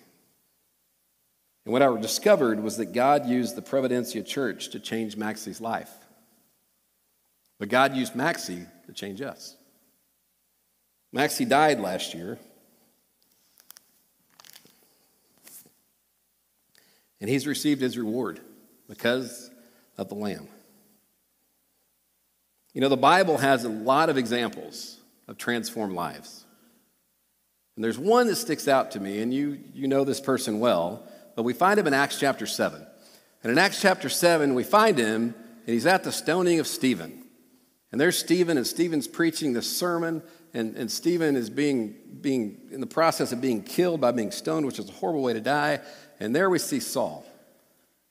And 1.65 1.73
what 1.73 1.81
I 1.81 1.99
discovered 1.99 2.61
was 2.61 2.77
that 2.77 2.93
God 2.93 3.25
used 3.27 3.55
the 3.55 3.61
Providencia 3.61 4.25
Church 4.25 4.69
to 4.69 4.79
change 4.79 5.17
Maxie's 5.17 5.59
life. 5.59 5.91
But 7.57 7.69
God 7.69 7.95
used 7.95 8.15
Maxie 8.15 8.65
to 8.85 8.93
change 8.93 9.21
us. 9.21 9.55
Maxie 11.11 11.45
died 11.45 11.79
last 11.79 12.13
year. 12.13 12.37
And 17.19 17.29
he's 17.29 17.45
received 17.45 17.81
his 17.81 17.97
reward 17.97 18.39
because 18.87 19.51
of 19.97 20.07
the 20.09 20.15
Lamb. 20.15 20.47
You 22.73 22.81
know, 22.81 22.89
the 22.89 22.97
Bible 22.97 23.37
has 23.37 23.65
a 23.65 23.69
lot 23.69 24.09
of 24.09 24.17
examples 24.17 24.97
of 25.27 25.37
transformed 25.37 25.93
lives. 25.93 26.45
And 27.79 27.83
there's 27.85 27.97
one 27.97 28.27
that 28.27 28.35
sticks 28.35 28.67
out 28.67 28.91
to 28.91 28.99
me, 28.99 29.21
and 29.21 29.33
you, 29.33 29.57
you 29.73 29.87
know 29.87 30.03
this 30.03 30.19
person 30.19 30.59
well, 30.59 31.07
but 31.37 31.43
we 31.43 31.53
find 31.53 31.79
him 31.79 31.87
in 31.87 31.93
Acts 31.93 32.19
chapter 32.19 32.45
7. 32.45 32.85
And 33.41 33.51
in 33.53 33.57
Acts 33.57 33.81
chapter 33.81 34.09
7, 34.09 34.53
we 34.53 34.65
find 34.65 34.97
him, 34.97 35.33
and 35.65 35.73
he's 35.73 35.85
at 35.85 36.03
the 36.03 36.11
stoning 36.11 36.59
of 36.59 36.67
Stephen. 36.67 37.23
And 37.93 38.01
there's 38.01 38.19
Stephen, 38.19 38.57
and 38.57 38.67
Stephen's 38.67 39.07
preaching 39.07 39.53
the 39.53 39.61
sermon, 39.61 40.23
and, 40.53 40.75
and 40.75 40.91
Stephen 40.91 41.37
is 41.37 41.49
being, 41.49 41.95
being 42.19 42.67
in 42.69 42.81
the 42.81 42.85
process 42.85 43.31
of 43.31 43.39
being 43.39 43.63
killed 43.63 44.01
by 44.01 44.11
being 44.11 44.31
stoned, 44.31 44.65
which 44.65 44.77
is 44.77 44.89
a 44.89 44.91
horrible 44.91 45.21
way 45.21 45.31
to 45.31 45.39
die. 45.39 45.79
And 46.19 46.35
there 46.35 46.49
we 46.49 46.59
see 46.59 46.81
Saul. 46.81 47.25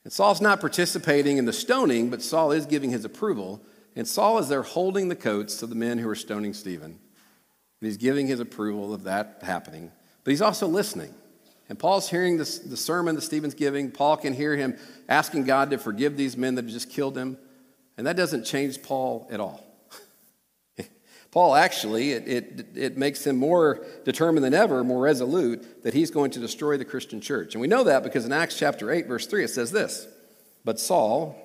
And 0.03 0.11
Saul's 0.11 0.41
not 0.41 0.61
participating 0.61 1.37
in 1.37 1.45
the 1.45 1.53
stoning, 1.53 2.09
but 2.09 2.23
Saul 2.23 2.53
is 2.53 2.65
giving 2.65 2.89
his 2.89 3.05
approval. 3.05 3.61
And 3.95 4.07
Saul 4.07 4.39
is 4.39 4.49
there 4.49 4.63
holding 4.63 5.09
the 5.09 5.15
coats 5.15 5.61
of 5.61 5.69
the 5.69 5.75
men 5.75 5.99
who 5.99 6.09
are 6.09 6.15
stoning 6.15 6.55
Stephen. 6.55 6.97
And 7.81 7.87
he's 7.87 7.97
giving 7.97 8.27
his 8.27 8.39
approval 8.39 8.93
of 8.93 9.03
that 9.03 9.39
happening. 9.41 9.91
But 10.23 10.31
he's 10.31 10.41
also 10.41 10.67
listening. 10.67 11.13
And 11.69 11.77
Paul's 11.77 12.09
hearing 12.09 12.37
this, 12.37 12.59
the 12.59 12.75
sermon 12.75 13.15
that 13.15 13.21
Stephen's 13.21 13.53
giving. 13.53 13.91
Paul 13.91 14.17
can 14.17 14.33
hear 14.33 14.55
him 14.55 14.77
asking 15.07 15.43
God 15.43 15.69
to 15.69 15.77
forgive 15.77 16.17
these 16.17 16.35
men 16.35 16.55
that 16.55 16.65
have 16.65 16.73
just 16.73 16.89
killed 16.89 17.17
him. 17.17 17.37
And 17.95 18.07
that 18.07 18.17
doesn't 18.17 18.43
change 18.43 18.81
Paul 18.81 19.27
at 19.31 19.39
all. 19.39 19.63
Paul 21.31 21.55
actually, 21.55 22.11
it, 22.11 22.27
it, 22.27 22.65
it 22.75 22.97
makes 22.97 23.25
him 23.25 23.37
more 23.37 23.85
determined 24.03 24.43
than 24.43 24.55
ever, 24.55 24.83
more 24.83 25.01
resolute, 25.01 25.83
that 25.83 25.93
he's 25.93 26.09
going 26.09 26.31
to 26.31 26.39
destroy 26.39 26.75
the 26.75 26.85
Christian 26.85 27.21
church. 27.21 27.53
And 27.53 27.61
we 27.61 27.67
know 27.67 27.83
that 27.83 28.03
because 28.03 28.25
in 28.25 28.33
Acts 28.33 28.57
chapter 28.57 28.91
8, 28.91 29.07
verse 29.07 29.27
3, 29.27 29.43
it 29.43 29.49
says 29.49 29.71
this 29.71 30.07
But 30.65 30.79
Saul 30.79 31.35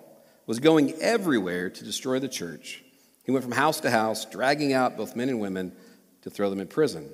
was 0.47 0.59
going 0.59 0.95
everywhere 1.01 1.69
to 1.69 1.85
destroy 1.85 2.19
the 2.19 2.29
church. 2.29 2.83
He 3.25 3.33
went 3.33 3.45
from 3.45 3.53
house 3.53 3.81
to 3.81 3.91
house, 3.91 4.25
dragging 4.25 4.73
out 4.73 4.97
both 4.97 5.17
men 5.17 5.29
and 5.29 5.41
women 5.41 5.73
to 6.25 6.31
throw 6.31 6.51
them 6.51 6.61
in 6.61 6.67
prison. 6.67 7.09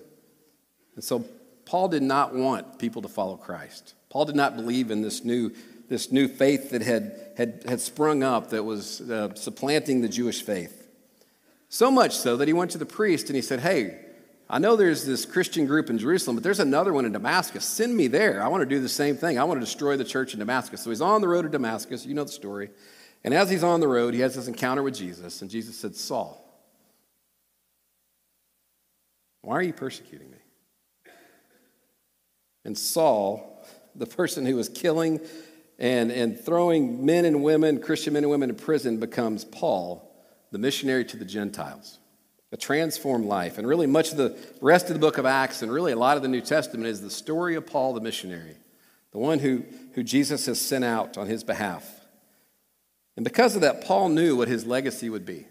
And 0.95 1.05
so 1.05 1.25
Paul 1.67 1.89
did 1.89 2.03
not 2.03 2.35
want 2.35 2.79
people 2.79 3.03
to 3.03 3.09
follow 3.09 3.37
Christ. 3.37 3.95
Paul 4.09 4.25
did 4.25 4.35
not 4.35 4.57
believe 4.57 4.91
in 4.91 5.03
this 5.03 5.25
new, 5.25 5.53
this 5.89 6.11
new 6.11 6.27
faith 6.27 6.71
that 6.71 6.83
had, 6.83 7.21
had, 7.37 7.63
had 7.69 7.81
sprung 7.81 8.23
up 8.23 8.51
that 8.51 8.65
was 8.65 9.01
uh, 9.03 9.35
supplanting 9.35 10.01
the 10.01 10.09
Jewish 10.09 10.43
faith. 10.43 10.89
So 11.69 11.91
much 11.91 12.17
so 12.17 12.37
that 12.37 12.49
he 12.49 12.55
went 12.55 12.73
to 12.73 12.79
the 12.79 12.87
priest 12.87 13.29
and 13.29 13.37
he 13.37 13.43
said, 13.43 13.61
Hey, 13.61 13.99
I 14.49 14.59
know 14.59 14.75
there's 14.75 15.05
this 15.05 15.25
Christian 15.25 15.67
group 15.67 15.91
in 15.91 15.99
Jerusalem, 15.99 16.35
but 16.35 16.43
there's 16.43 16.59
another 16.59 16.93
one 16.93 17.05
in 17.05 17.13
Damascus. 17.13 17.65
Send 17.65 17.97
me 17.97 18.09
there. 18.09 18.43
I 18.43 18.49
want 18.49 18.63
to 18.63 18.67
do 18.67 18.81
the 18.81 18.89
same 18.89 19.17
thing. 19.17 19.39
I 19.39 19.45
want 19.45 19.61
to 19.61 19.65
destroy 19.65 19.97
the 19.97 20.05
church 20.05 20.33
in 20.33 20.41
Damascus. 20.41 20.83
So 20.83 20.91
he's 20.91 21.01
on 21.01 21.21
the 21.21 21.29
road 21.29 21.43
to 21.43 21.49
Damascus. 21.49 22.05
You 22.05 22.15
know 22.15 22.25
the 22.25 22.33
story. 22.33 22.71
And 23.23 23.33
as 23.33 23.49
he's 23.49 23.63
on 23.63 23.79
the 23.79 23.87
road, 23.87 24.15
he 24.15 24.21
has 24.21 24.35
this 24.35 24.49
encounter 24.49 24.83
with 24.83 24.97
Jesus, 24.97 25.43
and 25.43 25.51
Jesus 25.51 25.79
said, 25.79 25.95
Saul, 25.95 26.50
why 29.43 29.55
are 29.57 29.63
you 29.63 29.73
persecuting 29.73 30.31
me? 30.31 30.39
And 32.65 32.77
Saul, 32.77 33.65
the 33.95 34.07
person 34.07 34.45
who 34.45 34.57
was 34.57 34.69
killing 34.69 35.21
and, 35.79 36.11
and 36.11 36.39
throwing 36.39 37.05
men 37.07 37.25
and 37.25 37.43
women, 37.43 37.81
Christian 37.81 38.13
men 38.13 38.25
and 38.25 38.31
women 38.31 38.51
in 38.51 38.57
prison, 38.57 38.99
becomes 38.99 39.45
Paul, 39.45 40.15
the 40.51 40.59
missionary 40.59 41.05
to 41.07 41.17
the 41.17 41.25
Gentiles. 41.25 41.99
A 42.53 42.57
transformed 42.57 43.27
life. 43.27 43.59
And 43.59 43.67
really, 43.67 43.87
much 43.87 44.11
of 44.11 44.17
the 44.17 44.37
rest 44.61 44.89
of 44.89 44.95
the 44.95 44.99
book 44.99 45.19
of 45.19 45.25
Acts 45.25 45.63
and 45.63 45.73
really 45.73 45.93
a 45.93 45.97
lot 45.97 46.17
of 46.17 46.23
the 46.23 46.29
New 46.29 46.41
Testament 46.41 46.89
is 46.89 47.01
the 47.01 47.09
story 47.09 47.55
of 47.55 47.65
Paul, 47.65 47.95
the 47.95 48.01
missionary, 48.01 48.57
the 49.13 49.19
one 49.19 49.39
who, 49.39 49.65
who 49.95 50.03
Jesus 50.03 50.47
has 50.47 50.61
sent 50.61 50.85
out 50.85 51.17
on 51.17 51.29
his 51.29 51.45
behalf. 51.45 51.89
And 53.17 53.25
because 53.25 53.55
of 53.55 53.63
that, 53.63 53.85
Paul 53.85 54.09
knew 54.09 54.37
what 54.37 54.49
his 54.49 54.67
legacy 54.67 55.09
would 55.09 55.25
be. 55.25 55.47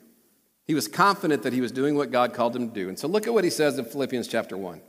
He 0.69 0.75
was 0.75 0.87
confident 0.87 1.41
that 1.41 1.53
he 1.53 1.61
was 1.61 1.71
doing 1.71 1.95
what 1.95 2.11
God 2.11 2.35
called 2.35 2.55
him 2.55 2.69
to 2.69 2.73
do. 2.75 2.89
And 2.89 2.99
so 2.99 3.07
look 3.07 3.25
at 3.25 3.33
what 3.33 3.43
he 3.43 3.49
says 3.49 3.79
in 3.79 3.85
Philippians 3.85 4.27
chapter 4.27 4.55
1. 4.55 4.79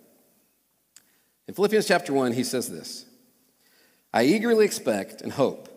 In 1.49 1.54
Philippians 1.54 1.87
chapter 1.87 2.12
1, 2.12 2.32
he 2.32 2.44
says 2.44 2.68
this 2.68 3.06
I 4.12 4.25
eagerly 4.25 4.66
expect 4.66 5.22
and 5.22 5.32
hope 5.32 5.70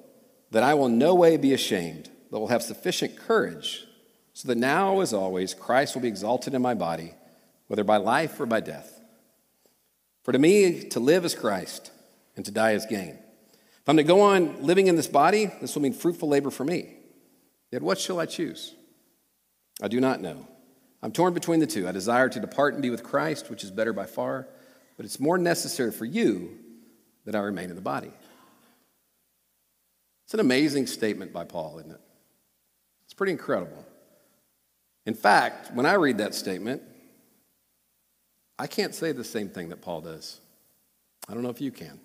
that 0.51 0.61
I 0.61 0.73
will 0.73 0.89
no 0.89 1.15
way 1.15 1.37
be 1.37 1.53
ashamed, 1.53 2.09
but 2.29 2.41
will 2.41 2.49
have 2.49 2.61
sufficient 2.61 3.15
courage, 3.15 3.85
so 4.33 4.49
that 4.49 4.57
now, 4.57 4.99
as 4.99 5.13
always, 5.13 5.53
Christ 5.53 5.95
will 5.95 6.01
be 6.01 6.09
exalted 6.09 6.53
in 6.53 6.61
my 6.61 6.73
body, 6.73 7.13
whether 7.67 7.85
by 7.85 7.95
life 7.95 8.37
or 8.41 8.45
by 8.45 8.59
death. 8.59 8.99
For 10.23 10.33
to 10.33 10.37
me, 10.37 10.83
to 10.89 10.99
live 10.99 11.23
is 11.23 11.33
Christ, 11.33 11.91
and 12.35 12.43
to 12.43 12.51
die 12.51 12.73
is 12.73 12.85
gain. 12.85 13.19
If 13.51 13.87
I'm 13.87 13.95
to 13.95 14.03
go 14.03 14.19
on 14.19 14.63
living 14.63 14.87
in 14.87 14.97
this 14.97 15.07
body, 15.07 15.49
this 15.61 15.75
will 15.75 15.81
mean 15.81 15.93
fruitful 15.93 16.27
labor 16.27 16.51
for 16.51 16.65
me. 16.65 16.97
Yet 17.71 17.81
what 17.81 17.99
shall 17.99 18.19
I 18.19 18.25
choose? 18.25 18.75
I 19.83 19.89
do 19.89 19.99
not 19.99 20.21
know. 20.21 20.47
I'm 21.03 21.11
torn 21.11 21.33
between 21.33 21.59
the 21.59 21.67
two. 21.67 21.89
I 21.89 21.91
desire 21.91 22.29
to 22.29 22.39
depart 22.39 22.73
and 22.73 22.81
be 22.81 22.89
with 22.89 23.03
Christ, 23.03 23.49
which 23.49 23.65
is 23.65 23.69
better 23.69 23.91
by 23.91 24.05
far, 24.05 24.47
but 24.95 25.05
it's 25.05 25.19
more 25.19 25.37
necessary 25.37 25.91
for 25.91 26.05
you 26.05 26.57
that 27.25 27.35
I 27.35 27.39
remain 27.39 27.69
in 27.69 27.75
the 27.75 27.81
body. 27.81 28.11
It's 30.23 30.33
an 30.33 30.39
amazing 30.39 30.87
statement 30.87 31.33
by 31.33 31.43
Paul, 31.43 31.79
isn't 31.79 31.91
it? 31.91 31.99
It's 33.03 33.13
pretty 33.13 33.33
incredible. 33.33 33.85
In 35.05 35.15
fact, 35.15 35.73
when 35.73 35.85
I 35.85 35.95
read 35.95 36.19
that 36.19 36.33
statement, 36.33 36.81
I 38.57 38.67
can't 38.67 38.95
say 38.95 39.11
the 39.11 39.25
same 39.25 39.49
thing 39.49 39.67
that 39.67 39.81
Paul 39.81 39.99
does. 39.99 40.39
I 41.27 41.33
don't 41.33 41.43
know 41.43 41.49
if 41.49 41.59
you 41.59 41.71
can. 41.71 41.99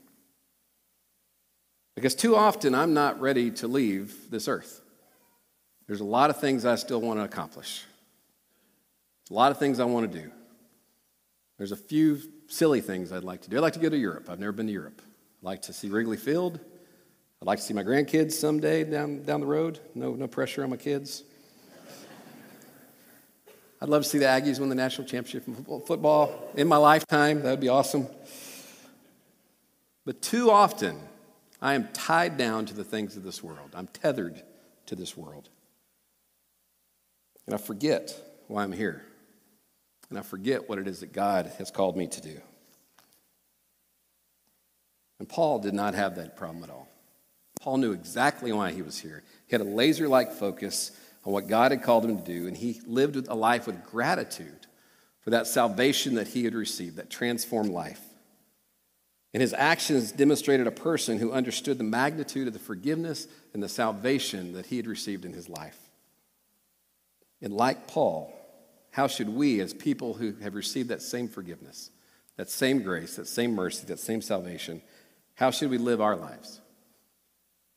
Because 1.95 2.17
too 2.17 2.35
often 2.35 2.75
I'm 2.75 2.93
not 2.93 3.21
ready 3.21 3.53
to 3.53 3.69
leave 3.69 4.31
this 4.33 4.49
earth. 4.49 4.81
There's 5.88 6.00
a 6.00 6.04
lot 6.04 6.30
of 6.30 6.38
things 6.38 6.64
I 6.64 6.76
still 6.76 7.00
want 7.00 7.18
to 7.18 7.25
accomplish, 7.25 7.83
a 9.30 9.35
lot 9.35 9.50
of 9.50 9.59
things 9.59 9.80
I 9.80 9.85
want 9.85 10.12
to 10.12 10.21
do. 10.21 10.30
There's 11.57 11.73
a 11.73 11.76
few 11.76 12.21
silly 12.47 12.80
things 12.80 13.11
I'd 13.11 13.25
like 13.25 13.42
to 13.42 13.50
do. 13.50 13.57
I'd 13.57 13.62
like 13.62 13.73
to 13.73 13.80
go 13.80 13.88
to 13.88 13.97
Europe. 13.97 14.28
I've 14.30 14.38
never 14.38 14.52
been 14.52 14.66
to 14.66 14.73
Europe. 14.73 15.02
I'd 15.42 15.47
like 15.47 15.62
to 15.62 15.73
see 15.73 15.88
Wrigley 15.88 16.16
Field. 16.16 16.61
I'd 17.40 17.47
like 17.47 17.59
to 17.59 17.64
see 17.64 17.75
my 17.75 17.83
grandkids 17.83 18.33
someday 18.33 18.85
down, 18.85 19.25
down 19.25 19.40
the 19.40 19.47
road. 19.47 19.80
No, 19.95 20.12
no 20.12 20.28
pressure 20.28 20.62
on 20.62 20.71
my 20.71 20.76
kids. 20.76 21.25
I'd 23.80 23.88
love 23.88 24.02
to 24.02 24.09
see 24.09 24.18
the 24.18 24.26
Aggies 24.26 24.61
win 24.61 24.68
the 24.68 24.75
national 24.75 25.07
championship 25.07 25.49
in 25.49 25.80
football 25.80 26.50
in 26.54 26.68
my 26.68 26.76
lifetime. 26.76 27.42
That 27.42 27.50
would 27.50 27.61
be 27.61 27.68
awesome. 27.68 28.09
But 30.04 30.21
too 30.21 30.50
often, 30.50 30.99
I 31.62 31.75
am 31.75 31.88
tied 31.92 32.37
down 32.37 32.66
to 32.66 32.75
the 32.75 32.85
things 32.85 33.16
of 33.16 33.23
this 33.23 33.42
world. 33.42 33.71
I'm 33.75 33.87
tethered 33.87 34.42
to 34.87 34.97
this 34.97 35.16
world. 35.16 35.49
And 37.49 37.55
I 37.55 37.57
forget 37.57 38.14
why 38.47 38.62
I'm 38.62 38.73
here. 38.73 39.02
And 40.11 40.19
I 40.19 40.23
forget 40.23 40.69
what 40.69 40.78
it 40.78 40.87
is 40.87 41.00
that 41.00 41.14
God 41.14 41.50
has 41.57 41.71
called 41.71 41.97
me 41.97 42.07
to 42.07 42.21
do. 42.21 42.38
And 45.19 45.26
Paul 45.26 45.59
did 45.59 45.73
not 45.73 45.95
have 45.95 46.17
that 46.17 46.37
problem 46.37 46.62
at 46.62 46.69
all. 46.69 46.87
Paul 47.59 47.78
knew 47.78 47.93
exactly 47.93 48.52
why 48.52 48.73
he 48.73 48.83
was 48.83 48.99
here. 48.99 49.25
He 49.47 49.55
had 49.55 49.62
a 49.62 49.64
laser 49.64 50.09
like 50.09 50.35
focus 50.35 50.90
on 51.25 51.33
what 51.33 51.47
God 51.47 51.71
had 51.71 51.83
called 51.83 52.05
him 52.05 52.19
to 52.19 52.23
do, 52.23 52.47
and 52.49 52.55
he 52.55 52.83
lived 52.87 53.17
a 53.17 53.35
life 53.35 53.67
with 53.67 53.83
gratitude 53.87 54.67
for 55.23 55.31
that 55.31 55.47
salvation 55.47 56.17
that 56.17 56.28
he 56.28 56.45
had 56.45 56.55
received, 56.55 56.97
that 56.97 57.09
transformed 57.09 57.71
life. 57.71 58.02
And 59.33 59.40
his 59.40 59.55
actions 59.55 60.12
demonstrated 60.12 60.67
a 60.67 60.71
person 60.71 61.19
who 61.19 61.33
understood 61.33 61.78
the 61.78 61.85
magnitude 61.85 62.47
of 62.47 62.52
the 62.52 62.59
forgiveness 62.59 63.26
and 63.55 63.62
the 63.62 63.71
salvation 63.71 64.52
that 64.52 64.67
he 64.67 64.76
had 64.76 64.87
received 64.87 65.25
in 65.25 65.33
his 65.33 65.49
life. 65.49 65.88
And 67.40 67.52
like 67.52 67.87
Paul, 67.87 68.33
how 68.90 69.07
should 69.07 69.28
we, 69.28 69.61
as 69.61 69.73
people 69.73 70.14
who 70.14 70.35
have 70.42 70.54
received 70.54 70.88
that 70.88 71.02
same 71.02 71.28
forgiveness, 71.28 71.90
that 72.37 72.50
same 72.50 72.83
grace, 72.83 73.16
that 73.16 73.28
same 73.28 73.54
mercy, 73.54 73.87
that 73.87 74.00
same 74.00 74.23
salvation, 74.23 74.83
how 75.35 75.50
should 75.50 75.71
we 75.71 75.78
live 75.78 76.00
our 76.00 76.16
lives? 76.16 76.61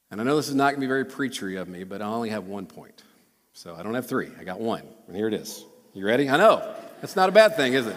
And 0.10 0.20
I 0.20 0.24
know 0.24 0.36
this 0.36 0.50
is 0.50 0.56
not 0.56 0.72
going 0.72 0.76
to 0.76 0.82
be 0.82 0.88
very 0.88 1.06
preachery 1.06 1.60
of 1.60 1.68
me, 1.68 1.84
but 1.84 2.02
I 2.02 2.06
only 2.06 2.30
have 2.30 2.46
one 2.46 2.66
point. 2.66 3.04
So 3.54 3.76
I 3.76 3.84
don't 3.84 3.94
have 3.94 4.08
three. 4.08 4.30
I 4.40 4.44
got 4.44 4.60
one. 4.60 4.84
And 5.08 5.16
here 5.16 5.28
it 5.28 5.34
is. 5.34 5.64
You 5.94 6.06
ready? 6.06 6.30
I 6.30 6.38
know. 6.38 6.76
That's 7.02 7.16
not 7.16 7.30
a 7.30 7.32
bad 7.32 7.56
thing, 7.56 7.74
is 7.74 7.88
it? 7.88 7.96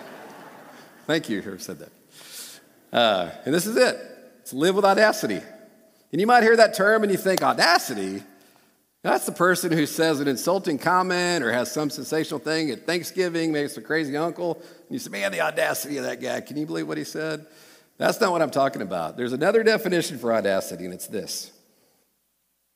Thank 1.06 1.28
you, 1.28 1.40
whoever 1.40 1.58
said 1.58 1.78
that. 1.80 1.90
Uh, 2.92 3.30
and 3.44 3.54
this 3.54 3.66
is 3.66 3.76
it. 3.76 3.96
It's 4.40 4.52
live 4.52 4.74
with 4.74 4.84
audacity. 4.84 5.40
And 6.12 6.20
you 6.20 6.26
might 6.26 6.42
hear 6.42 6.56
that 6.56 6.74
term 6.74 7.02
and 7.02 7.10
you 7.10 7.18
think, 7.18 7.42
audacity? 7.42 8.22
That's 9.04 9.26
the 9.26 9.32
person 9.32 9.70
who 9.70 9.84
says 9.84 10.20
an 10.20 10.28
insulting 10.28 10.78
comment 10.78 11.44
or 11.44 11.52
has 11.52 11.70
some 11.70 11.90
sensational 11.90 12.40
thing 12.40 12.70
at 12.70 12.86
Thanksgiving, 12.86 13.52
maybe 13.52 13.66
it's 13.66 13.76
a 13.76 13.82
crazy 13.82 14.16
uncle, 14.16 14.54
and 14.54 14.88
you 14.88 14.98
say, 14.98 15.10
man, 15.10 15.30
the 15.30 15.42
audacity 15.42 15.98
of 15.98 16.04
that 16.04 16.22
guy. 16.22 16.40
Can 16.40 16.56
you 16.56 16.64
believe 16.64 16.88
what 16.88 16.96
he 16.96 17.04
said? 17.04 17.44
That's 17.98 18.18
not 18.18 18.32
what 18.32 18.40
I'm 18.40 18.50
talking 18.50 18.80
about. 18.80 19.18
There's 19.18 19.34
another 19.34 19.62
definition 19.62 20.18
for 20.18 20.32
audacity, 20.32 20.86
and 20.86 20.94
it's 20.94 21.06
this 21.06 21.52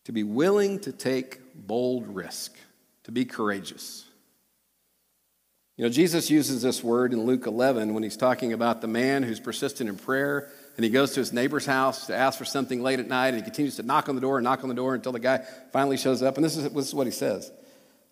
to 0.05 0.13
be 0.13 0.23
willing 0.23 0.81
to 0.81 0.93
take 0.93 1.41
bold 1.55 2.07
risk 2.15 2.59
to 3.05 3.11
be 3.11 3.25
courageous. 3.25 4.05
You 5.79 5.85
know, 5.85 5.91
Jesus 5.91 6.29
uses 6.29 6.61
this 6.61 6.85
word 6.85 7.15
in 7.15 7.25
Luke 7.25 7.47
11 7.47 7.95
when 7.95 8.03
he's 8.03 8.19
talking 8.19 8.53
about 8.53 8.83
the 8.83 8.87
man 8.87 9.23
who's 9.23 9.41
persistent 9.41 9.89
in 9.89 9.97
prayer 9.97 10.51
and 10.79 10.85
he 10.85 10.91
goes 10.93 11.11
to 11.15 11.21
his 11.21 11.33
neighbor's 11.33 11.67
house 11.67 12.07
to 12.07 12.15
ask 12.15 12.39
for 12.39 12.45
something 12.45 12.81
late 12.81 13.01
at 13.01 13.09
night 13.09 13.31
and 13.31 13.39
he 13.39 13.43
continues 13.43 13.75
to 13.77 13.83
knock 13.83 14.09
on 14.09 14.15
the 14.15 14.21
door 14.21 14.39
and 14.39 14.45
knock 14.45 14.63
on 14.63 14.69
the 14.69 14.77
door 14.77 14.95
until 14.95 15.11
the 15.11 15.19
guy 15.19 15.45
finally 15.73 15.97
shows 15.97 16.23
up. 16.23 16.37
And 16.37 16.45
this 16.45 16.57
is, 16.57 16.71
this 16.71 16.87
is 16.87 16.95
what 16.95 17.09
he 17.09 17.11
says. 17.11 17.51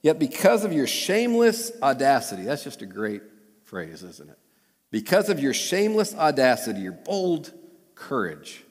Yet 0.02 0.18
because 0.18 0.64
of 0.64 0.72
your 0.72 0.88
shameless 0.88 1.70
audacity, 1.80 2.42
that's 2.42 2.64
just 2.64 2.82
a 2.82 2.86
great 2.86 3.22
phrase, 3.62 4.02
isn't 4.02 4.28
it? 4.28 4.38
Because 4.90 5.28
of 5.28 5.38
your 5.38 5.54
shameless 5.54 6.12
audacity, 6.16 6.80
your 6.80 6.90
bold 6.90 7.52
courage, 7.94 8.64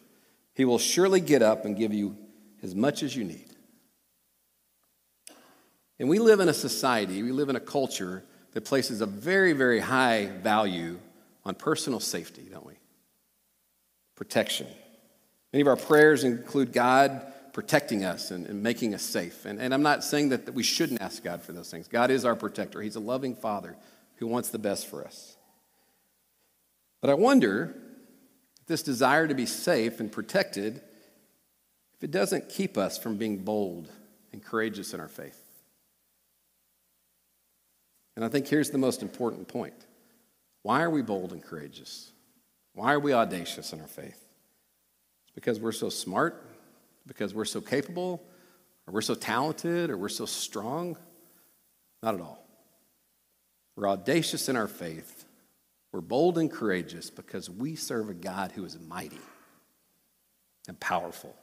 he 0.53 0.65
will 0.65 0.77
surely 0.77 1.21
get 1.21 1.41
up 1.41 1.63
and 1.63 1.77
give 1.77 1.93
you 1.93 2.17
as 2.63 2.75
much 2.75 3.01
as 3.01 3.15
you 3.15 3.23
need. 3.23 3.47
And 5.99 6.09
we 6.09 6.19
live 6.19 6.41
in 6.41 6.49
a 6.49 6.53
society, 6.53 7.23
we 7.23 7.31
live 7.31 7.47
in 7.47 7.55
a 7.55 7.61
culture 7.61 8.25
that 8.51 8.65
places 8.65 8.99
a 8.99 9.05
very, 9.05 9.53
very 9.53 9.79
high 9.79 10.25
value 10.25 10.99
on 11.45 11.55
personal 11.55 12.01
safety, 12.01 12.49
don't 12.51 12.65
we? 12.65 12.73
Protection. 14.15 14.67
Many 15.51 15.61
of 15.61 15.67
our 15.67 15.75
prayers 15.75 16.23
include 16.23 16.73
God 16.73 17.33
protecting 17.53 18.03
us 18.03 18.31
and, 18.31 18.45
and 18.47 18.61
making 18.61 18.93
us 18.93 19.01
safe. 19.01 19.45
And, 19.45 19.61
and 19.61 19.73
I'm 19.73 19.81
not 19.81 20.03
saying 20.03 20.29
that, 20.29 20.45
that 20.45 20.53
we 20.53 20.63
shouldn't 20.63 21.01
ask 21.01 21.23
God 21.23 21.41
for 21.41 21.53
those 21.53 21.71
things. 21.71 21.87
God 21.87 22.11
is 22.11 22.25
our 22.25 22.35
protector, 22.35 22.81
He's 22.81 22.97
a 22.97 23.01
loving 23.01 23.35
Father 23.35 23.77
who 24.17 24.27
wants 24.27 24.49
the 24.49 24.59
best 24.59 24.87
for 24.87 25.05
us. 25.05 25.37
But 27.01 27.09
I 27.09 27.13
wonder 27.13 27.75
if 28.61 28.67
this 28.67 28.83
desire 28.83 29.27
to 29.27 29.35
be 29.35 29.45
safe 29.45 29.99
and 29.99 30.11
protected, 30.11 30.81
if 31.95 32.03
it 32.03 32.11
doesn't 32.11 32.49
keep 32.49 32.77
us 32.77 32.97
from 32.97 33.17
being 33.17 33.37
bold 33.37 33.89
and 34.33 34.43
courageous 34.43 34.93
in 34.93 34.99
our 34.99 35.07
faith. 35.07 35.39
And 38.15 38.25
I 38.25 38.29
think 38.29 38.47
here's 38.47 38.71
the 38.71 38.77
most 38.77 39.01
important 39.01 39.47
point 39.47 39.73
why 40.61 40.81
are 40.81 40.89
we 40.89 41.01
bold 41.01 41.31
and 41.31 41.43
courageous? 41.43 42.11
Why 42.75 42.93
are 42.93 42.99
we 42.99 43.13
audacious 43.13 43.73
in 43.73 43.81
our 43.81 43.87
faith? 43.87 44.27
It's 45.23 45.31
because 45.33 45.59
we're 45.59 45.71
so 45.71 45.89
smart, 45.89 46.45
because 47.07 47.33
we're 47.33 47.45
so 47.45 47.61
capable, 47.61 48.21
or 48.85 48.93
we're 48.93 49.01
so 49.01 49.15
talented, 49.15 49.89
or 49.89 49.97
we're 49.97 50.09
so 50.09 50.25
strong? 50.25 50.97
Not 52.03 52.15
at 52.15 52.21
all. 52.21 52.45
We're 53.75 53.89
audacious 53.89 54.49
in 54.49 54.55
our 54.55 54.67
faith. 54.67 55.25
We're 55.91 56.01
bold 56.01 56.37
and 56.37 56.51
courageous 56.51 57.09
because 57.09 57.49
we 57.49 57.75
serve 57.75 58.09
a 58.09 58.13
God 58.13 58.51
who 58.51 58.65
is 58.65 58.77
mighty. 58.77 59.21
and 60.67 60.79
powerful. 60.79 61.35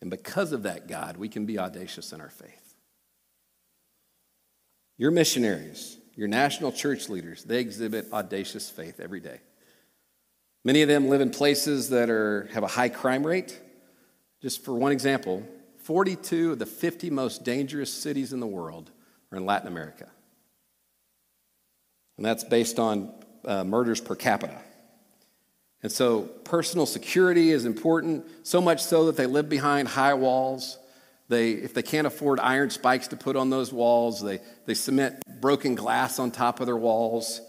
And 0.00 0.10
because 0.10 0.52
of 0.52 0.64
that, 0.64 0.86
God, 0.86 1.16
we 1.16 1.28
can 1.28 1.46
be 1.46 1.58
audacious 1.58 2.12
in 2.12 2.20
our 2.20 2.30
faith. 2.30 2.74
Your 4.96 5.10
missionaries, 5.10 5.96
your 6.16 6.28
national 6.28 6.72
church 6.72 7.08
leaders, 7.08 7.44
they 7.44 7.60
exhibit 7.60 8.12
audacious 8.12 8.70
faith 8.70 9.00
every 9.00 9.20
day. 9.20 9.40
Many 10.64 10.82
of 10.82 10.88
them 10.88 11.08
live 11.08 11.20
in 11.20 11.30
places 11.30 11.90
that 11.90 12.08
are, 12.08 12.48
have 12.52 12.62
a 12.62 12.68
high 12.68 12.88
crime 12.88 13.26
rate. 13.26 13.60
Just 14.40 14.64
for 14.64 14.74
one 14.74 14.92
example, 14.92 15.42
42 15.82 16.52
of 16.52 16.58
the 16.58 16.66
50 16.66 17.10
most 17.10 17.44
dangerous 17.44 17.92
cities 17.92 18.32
in 18.32 18.40
the 18.40 18.46
world 18.46 18.90
are 19.30 19.36
in 19.36 19.44
Latin 19.44 19.68
America. 19.68 20.08
And 22.16 22.24
that's 22.24 22.44
based 22.44 22.78
on 22.78 23.12
uh, 23.44 23.64
murders 23.64 24.00
per 24.00 24.14
capita. 24.14 24.58
And 25.82 25.92
so 25.92 26.22
personal 26.22 26.86
security 26.86 27.50
is 27.50 27.66
important, 27.66 28.24
so 28.46 28.60
much 28.62 28.82
so 28.82 29.06
that 29.06 29.16
they 29.16 29.26
live 29.26 29.50
behind 29.50 29.88
high 29.88 30.14
walls. 30.14 30.78
They, 31.28 31.52
if 31.52 31.72
they 31.72 31.82
can't 31.82 32.06
afford 32.06 32.38
iron 32.38 32.70
spikes 32.70 33.08
to 33.08 33.16
put 33.16 33.36
on 33.36 33.50
those 33.50 33.72
walls, 33.72 34.22
they, 34.22 34.40
they 34.66 34.74
cement 34.74 35.22
broken 35.40 35.74
glass 35.74 36.18
on 36.18 36.30
top 36.30 36.60
of 36.60 36.66
their 36.66 36.76
walls. 36.76 37.40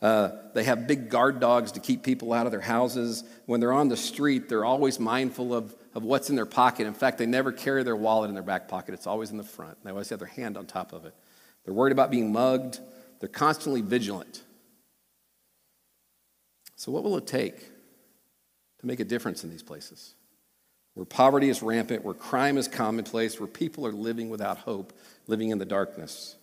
Uh, 0.00 0.30
they 0.54 0.64
have 0.64 0.86
big 0.86 1.10
guard 1.10 1.40
dogs 1.40 1.72
to 1.72 1.80
keep 1.80 2.02
people 2.02 2.32
out 2.32 2.46
of 2.46 2.52
their 2.52 2.60
houses. 2.60 3.24
When 3.46 3.60
they're 3.60 3.72
on 3.72 3.88
the 3.88 3.96
street, 3.96 4.48
they're 4.48 4.64
always 4.64 4.98
mindful 4.98 5.52
of, 5.52 5.74
of 5.94 6.04
what's 6.04 6.30
in 6.30 6.36
their 6.36 6.46
pocket. 6.46 6.86
In 6.86 6.94
fact, 6.94 7.18
they 7.18 7.26
never 7.26 7.52
carry 7.52 7.82
their 7.82 7.96
wallet 7.96 8.28
in 8.28 8.34
their 8.34 8.42
back 8.42 8.68
pocket, 8.68 8.94
it's 8.94 9.06
always 9.06 9.30
in 9.30 9.36
the 9.36 9.44
front. 9.44 9.82
They 9.84 9.90
always 9.90 10.08
have 10.08 10.20
their 10.20 10.28
hand 10.28 10.56
on 10.56 10.66
top 10.66 10.92
of 10.92 11.04
it. 11.04 11.14
They're 11.64 11.74
worried 11.74 11.92
about 11.92 12.10
being 12.10 12.32
mugged, 12.32 12.78
they're 13.20 13.28
constantly 13.28 13.82
vigilant. 13.82 14.42
So, 16.76 16.92
what 16.92 17.02
will 17.02 17.16
it 17.16 17.26
take 17.26 17.58
to 17.58 18.86
make 18.86 19.00
a 19.00 19.04
difference 19.04 19.42
in 19.42 19.50
these 19.50 19.64
places? 19.64 20.14
Where 20.98 21.06
poverty 21.06 21.48
is 21.48 21.62
rampant, 21.62 22.04
where 22.04 22.12
crime 22.12 22.58
is 22.58 22.66
commonplace, 22.66 23.38
where 23.38 23.46
people 23.46 23.86
are 23.86 23.92
living 23.92 24.30
without 24.30 24.58
hope, 24.58 24.92
living 25.28 25.50
in 25.50 25.58
the 25.58 25.64
darkness. 25.64 26.34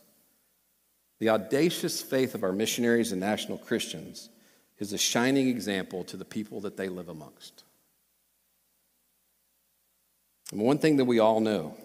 The 1.20 1.28
audacious 1.28 2.02
faith 2.02 2.34
of 2.36 2.42
our 2.42 2.54
missionaries 2.54 3.12
and 3.12 3.20
national 3.20 3.58
Christians 3.58 4.30
is 4.80 4.94
a 4.94 4.98
shining 4.98 5.50
example 5.50 6.06
to 6.06 6.16
the 6.16 6.24
people 6.24 6.62
that 6.62 6.78
they 6.78 6.88
live 6.88 7.10
amongst. 7.10 7.66
And 10.54 10.62
one 10.62 10.78
thing 10.78 10.96
that 10.96 11.06
we 11.06 11.20
all 11.20 11.42
know 11.42 11.76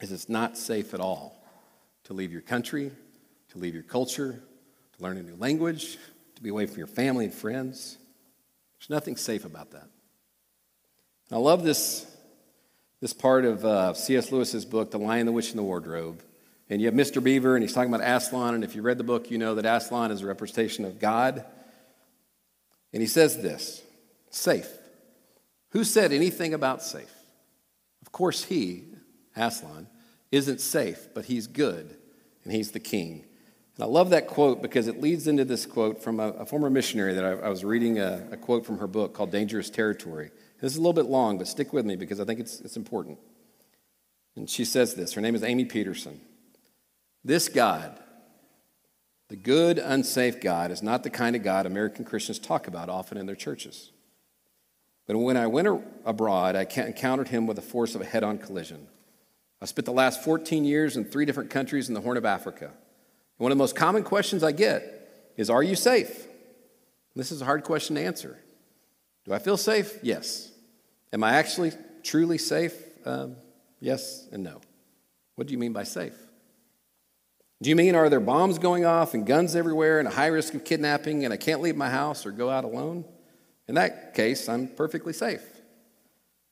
is 0.00 0.10
it's 0.10 0.28
not 0.28 0.58
safe 0.58 0.94
at 0.94 1.00
all 1.00 1.40
to 2.02 2.12
leave 2.12 2.32
your 2.32 2.42
country, 2.42 2.90
to 3.50 3.58
leave 3.58 3.74
your 3.74 3.84
culture, 3.84 4.42
to 4.96 5.02
learn 5.04 5.16
a 5.16 5.22
new 5.22 5.36
language, 5.36 5.96
to 6.34 6.42
be 6.42 6.48
away 6.48 6.66
from 6.66 6.78
your 6.78 6.88
family 6.88 7.26
and 7.26 7.34
friends. 7.34 7.98
There's 8.80 8.90
nothing 8.90 9.16
safe 9.16 9.44
about 9.44 9.70
that. 9.70 9.88
I 11.30 11.36
love 11.36 11.62
this, 11.62 12.06
this 13.00 13.12
part 13.12 13.44
of 13.44 13.64
uh, 13.64 13.92
C.S. 13.92 14.32
Lewis's 14.32 14.64
book, 14.64 14.90
The 14.90 14.98
Lion, 14.98 15.26
the 15.26 15.32
Witch, 15.32 15.50
and 15.50 15.58
the 15.58 15.62
Wardrobe. 15.62 16.22
And 16.70 16.80
you 16.80 16.86
have 16.86 16.94
Mr. 16.94 17.22
Beaver, 17.22 17.54
and 17.54 17.62
he's 17.62 17.74
talking 17.74 17.92
about 17.92 18.06
Aslan. 18.06 18.54
And 18.54 18.64
if 18.64 18.74
you 18.74 18.82
read 18.82 18.98
the 18.98 19.04
book, 19.04 19.30
you 19.30 19.36
know 19.36 19.54
that 19.54 19.66
Aslan 19.66 20.10
is 20.10 20.22
a 20.22 20.26
representation 20.26 20.84
of 20.84 20.98
God. 20.98 21.44
And 22.92 23.02
he 23.02 23.06
says 23.06 23.42
this 23.42 23.82
safe. 24.30 24.68
Who 25.70 25.84
said 25.84 26.12
anything 26.12 26.54
about 26.54 26.82
safe? 26.82 27.12
Of 28.00 28.10
course, 28.10 28.44
he, 28.44 28.84
Aslan, 29.36 29.86
isn't 30.32 30.60
safe, 30.60 31.08
but 31.14 31.26
he's 31.26 31.46
good, 31.46 31.94
and 32.44 32.52
he's 32.52 32.72
the 32.72 32.80
king. 32.80 33.24
And 33.76 33.84
I 33.84 33.86
love 33.86 34.10
that 34.10 34.28
quote 34.28 34.62
because 34.62 34.88
it 34.88 35.00
leads 35.00 35.26
into 35.26 35.44
this 35.44 35.66
quote 35.66 36.02
from 36.02 36.20
a, 36.20 36.30
a 36.30 36.46
former 36.46 36.70
missionary 36.70 37.14
that 37.14 37.24
I, 37.24 37.32
I 37.32 37.48
was 37.48 37.64
reading 37.64 37.98
a, 37.98 38.26
a, 38.32 38.36
quote 38.36 38.64
from 38.64 38.78
her 38.78 38.86
book 38.86 39.14
called 39.14 39.30
Dangerous 39.30 39.68
Territory. 39.68 40.30
This 40.60 40.72
is 40.72 40.78
a 40.78 40.80
little 40.80 40.92
bit 40.92 41.06
long, 41.06 41.38
but 41.38 41.46
stick 41.46 41.72
with 41.72 41.86
me 41.86 41.96
because 41.96 42.20
I 42.20 42.24
think 42.24 42.40
it's, 42.40 42.60
it's 42.60 42.76
important. 42.76 43.18
And 44.36 44.48
she 44.48 44.64
says 44.64 44.94
this 44.94 45.12
her 45.14 45.20
name 45.20 45.34
is 45.34 45.42
Amy 45.42 45.64
Peterson. 45.64 46.20
This 47.24 47.48
God, 47.48 47.98
the 49.28 49.36
good, 49.36 49.78
unsafe 49.78 50.40
God, 50.40 50.70
is 50.70 50.82
not 50.82 51.02
the 51.02 51.10
kind 51.10 51.36
of 51.36 51.42
God 51.42 51.66
American 51.66 52.04
Christians 52.04 52.38
talk 52.38 52.66
about 52.66 52.88
often 52.88 53.18
in 53.18 53.26
their 53.26 53.36
churches. 53.36 53.90
But 55.06 55.18
when 55.18 55.36
I 55.36 55.46
went 55.46 55.68
abroad, 56.04 56.54
I 56.54 56.66
encountered 56.80 57.28
him 57.28 57.46
with 57.46 57.56
the 57.56 57.62
force 57.62 57.94
of 57.94 58.00
a 58.00 58.04
head 58.04 58.22
on 58.22 58.38
collision. 58.38 58.86
I 59.60 59.64
spent 59.64 59.86
the 59.86 59.92
last 59.92 60.22
14 60.22 60.64
years 60.64 60.96
in 60.96 61.04
three 61.04 61.24
different 61.24 61.50
countries 61.50 61.88
in 61.88 61.94
the 61.94 62.00
Horn 62.00 62.16
of 62.16 62.24
Africa. 62.24 62.66
And 62.66 62.74
one 63.38 63.50
of 63.50 63.58
the 63.58 63.62
most 63.62 63.74
common 63.74 64.02
questions 64.02 64.44
I 64.44 64.52
get 64.52 65.32
is 65.36 65.50
Are 65.50 65.62
you 65.62 65.74
safe? 65.74 66.26
This 67.16 67.32
is 67.32 67.42
a 67.42 67.44
hard 67.44 67.64
question 67.64 67.96
to 67.96 68.04
answer. 68.04 68.38
Do 69.28 69.34
I 69.34 69.38
feel 69.38 69.58
safe? 69.58 69.98
Yes. 70.02 70.50
Am 71.12 71.22
I 71.22 71.34
actually 71.34 71.72
truly 72.02 72.38
safe? 72.38 72.72
Um, 73.04 73.36
yes 73.78 74.26
and 74.32 74.42
no. 74.42 74.62
What 75.34 75.46
do 75.46 75.52
you 75.52 75.58
mean 75.58 75.74
by 75.74 75.84
safe? 75.84 76.14
Do 77.60 77.68
you 77.68 77.76
mean 77.76 77.94
are 77.94 78.08
there 78.08 78.20
bombs 78.20 78.58
going 78.58 78.86
off 78.86 79.12
and 79.12 79.26
guns 79.26 79.54
everywhere 79.54 79.98
and 79.98 80.08
a 80.08 80.10
high 80.10 80.28
risk 80.28 80.54
of 80.54 80.64
kidnapping 80.64 81.26
and 81.26 81.34
I 81.34 81.36
can't 81.36 81.60
leave 81.60 81.76
my 81.76 81.90
house 81.90 82.24
or 82.24 82.30
go 82.30 82.48
out 82.48 82.64
alone? 82.64 83.04
In 83.66 83.74
that 83.74 84.14
case, 84.14 84.48
I'm 84.48 84.66
perfectly 84.66 85.12
safe. 85.12 85.44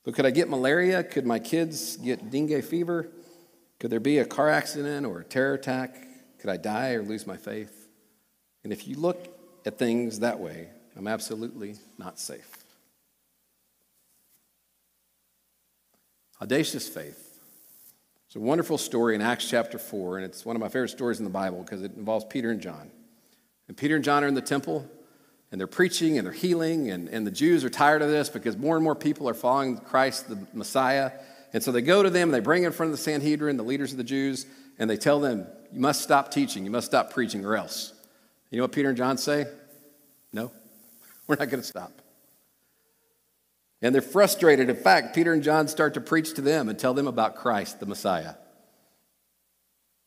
But 0.05 0.13
could 0.13 0.27
I 0.27 0.31
get 0.31 0.47
malaria? 0.47 1.03
Could 1.03 1.25
my 1.25 1.39
kids 1.39 1.97
get 1.97 2.29
dengue 2.29 2.63
fever? 2.63 3.09
Could 3.79 3.89
there 3.89 3.99
be 3.99 4.19
a 4.19 4.25
car 4.25 4.49
accident 4.49 5.03
or 5.07 5.21
a 5.21 5.23
terror 5.23 5.55
attack? 5.55 5.95
Could 6.39 6.51
I 6.51 6.57
die 6.57 6.91
or 6.91 7.01
lose 7.01 7.25
my 7.25 7.37
faith? 7.37 7.87
And 8.63 8.71
if 8.71 8.87
you 8.87 8.97
look 8.97 9.27
at 9.65 9.79
things 9.79 10.19
that 10.19 10.39
way, 10.39 10.69
I'm 10.95 11.07
absolutely 11.07 11.75
not 11.97 12.19
safe. 12.19 12.56
Audacious 16.41 16.87
faith 16.87 17.27
it's 18.27 18.35
a 18.35 18.41
wonderful 18.41 18.77
story 18.77 19.15
in 19.15 19.21
Acts 19.21 19.49
chapter 19.49 19.79
4, 19.79 20.17
and 20.17 20.25
it's 20.25 20.45
one 20.45 20.57
of 20.57 20.59
my 20.59 20.67
favorite 20.67 20.89
stories 20.89 21.19
in 21.19 21.23
the 21.23 21.31
Bible 21.31 21.63
because 21.63 21.81
it 21.81 21.95
involves 21.95 22.25
Peter 22.25 22.51
and 22.51 22.59
John. 22.59 22.91
And 23.69 23.77
Peter 23.77 23.95
and 23.95 24.03
John 24.03 24.21
are 24.21 24.27
in 24.27 24.33
the 24.33 24.41
temple, 24.41 24.85
and 25.49 25.61
they're 25.61 25.65
preaching 25.65 26.17
and 26.17 26.27
they're 26.27 26.33
healing, 26.33 26.91
and, 26.91 27.07
and 27.07 27.25
the 27.25 27.31
Jews 27.31 27.63
are 27.63 27.69
tired 27.69 28.01
of 28.01 28.09
this 28.09 28.27
because 28.27 28.57
more 28.57 28.75
and 28.75 28.83
more 28.83 28.95
people 28.95 29.29
are 29.29 29.33
following 29.33 29.77
Christ, 29.77 30.27
the 30.27 30.45
Messiah. 30.51 31.13
And 31.53 31.63
so 31.63 31.71
they 31.71 31.81
go 31.81 32.03
to 32.03 32.09
them, 32.09 32.23
and 32.27 32.33
they 32.33 32.41
bring 32.41 32.63
in 32.63 32.73
front 32.73 32.91
of 32.91 32.97
the 32.97 33.01
Sanhedrin, 33.01 33.55
the 33.55 33.63
leaders 33.63 33.93
of 33.93 33.97
the 33.97 34.03
Jews, 34.03 34.45
and 34.77 34.89
they 34.89 34.97
tell 34.97 35.21
them, 35.21 35.47
You 35.71 35.79
must 35.79 36.01
stop 36.01 36.29
teaching, 36.29 36.65
you 36.65 36.71
must 36.71 36.87
stop 36.87 37.13
preaching, 37.13 37.45
or 37.45 37.55
else. 37.55 37.93
You 38.51 38.57
know 38.57 38.65
what 38.65 38.73
Peter 38.73 38.89
and 38.89 38.97
John 38.97 39.17
say? 39.17 39.45
No, 40.33 40.51
we're 41.27 41.37
not 41.37 41.49
going 41.49 41.61
to 41.61 41.67
stop. 41.67 41.93
And 43.81 43.93
they're 43.93 44.01
frustrated. 44.01 44.69
In 44.69 44.75
fact, 44.75 45.15
Peter 45.15 45.33
and 45.33 45.43
John 45.43 45.67
start 45.67 45.93
to 45.93 46.01
preach 46.01 46.33
to 46.33 46.41
them 46.41 46.67
and 46.67 46.77
tell 46.77 46.93
them 46.93 47.07
about 47.07 47.35
Christ, 47.35 47.79
the 47.79 47.85
Messiah. 47.85 48.35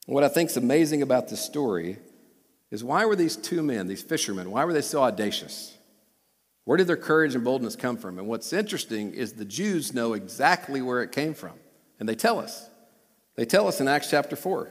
What 0.06 0.24
I 0.24 0.28
think 0.28 0.50
is 0.50 0.56
amazing 0.56 1.02
about 1.02 1.28
this 1.28 1.40
story 1.40 1.98
is 2.70 2.82
why 2.82 3.04
were 3.04 3.16
these 3.16 3.36
two 3.36 3.62
men, 3.62 3.86
these 3.86 4.02
fishermen, 4.02 4.50
why 4.50 4.64
were 4.64 4.72
they 4.72 4.80
so 4.80 5.02
audacious? 5.02 5.76
Where 6.64 6.76
did 6.76 6.86
their 6.86 6.96
courage 6.96 7.34
and 7.34 7.44
boldness 7.44 7.76
come 7.76 7.96
from? 7.96 8.18
And 8.18 8.28
what's 8.28 8.52
interesting 8.52 9.12
is 9.12 9.32
the 9.32 9.44
Jews 9.44 9.94
know 9.94 10.14
exactly 10.14 10.82
where 10.82 11.02
it 11.02 11.12
came 11.12 11.34
from, 11.34 11.52
and 11.98 12.08
they 12.08 12.14
tell 12.14 12.38
us. 12.38 12.68
They 13.36 13.44
tell 13.44 13.68
us 13.68 13.80
in 13.80 13.88
Acts 13.88 14.10
chapter 14.10 14.36
4. 14.36 14.70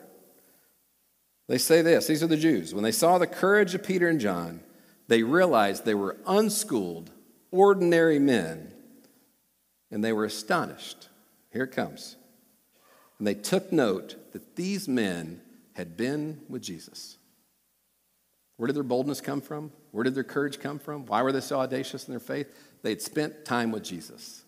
They 1.47 1.57
say 1.57 1.81
this 1.81 2.07
these 2.07 2.21
are 2.21 2.27
the 2.27 2.37
Jews. 2.37 2.73
When 2.73 2.83
they 2.83 2.91
saw 2.91 3.17
the 3.17 3.27
courage 3.27 3.73
of 3.73 3.83
Peter 3.83 4.07
and 4.07 4.19
John, 4.19 4.61
they 5.07 5.23
realized 5.23 5.83
they 5.83 5.95
were 5.95 6.17
unschooled, 6.27 7.09
ordinary 7.51 8.19
men 8.19 8.73
and 9.91 10.03
they 10.03 10.13
were 10.13 10.25
astonished. 10.25 11.09
Here 11.51 11.63
it 11.63 11.71
comes. 11.71 12.15
And 13.17 13.27
they 13.27 13.33
took 13.33 13.71
note 13.71 14.15
that 14.33 14.55
these 14.55 14.87
men 14.87 15.41
had 15.73 15.97
been 15.97 16.41
with 16.47 16.61
Jesus. 16.61 17.17
Where 18.57 18.67
did 18.67 18.75
their 18.75 18.83
boldness 18.83 19.21
come 19.21 19.41
from? 19.41 19.71
Where 19.91 20.03
did 20.03 20.15
their 20.15 20.23
courage 20.23 20.59
come 20.59 20.79
from? 20.79 21.05
Why 21.05 21.21
were 21.21 21.31
they 21.31 21.41
so 21.41 21.59
audacious 21.59 22.07
in 22.07 22.11
their 22.11 22.19
faith? 22.19 22.53
They 22.81 22.89
had 22.89 23.01
spent 23.01 23.45
time 23.45 23.71
with 23.71 23.83
Jesus. 23.83 24.43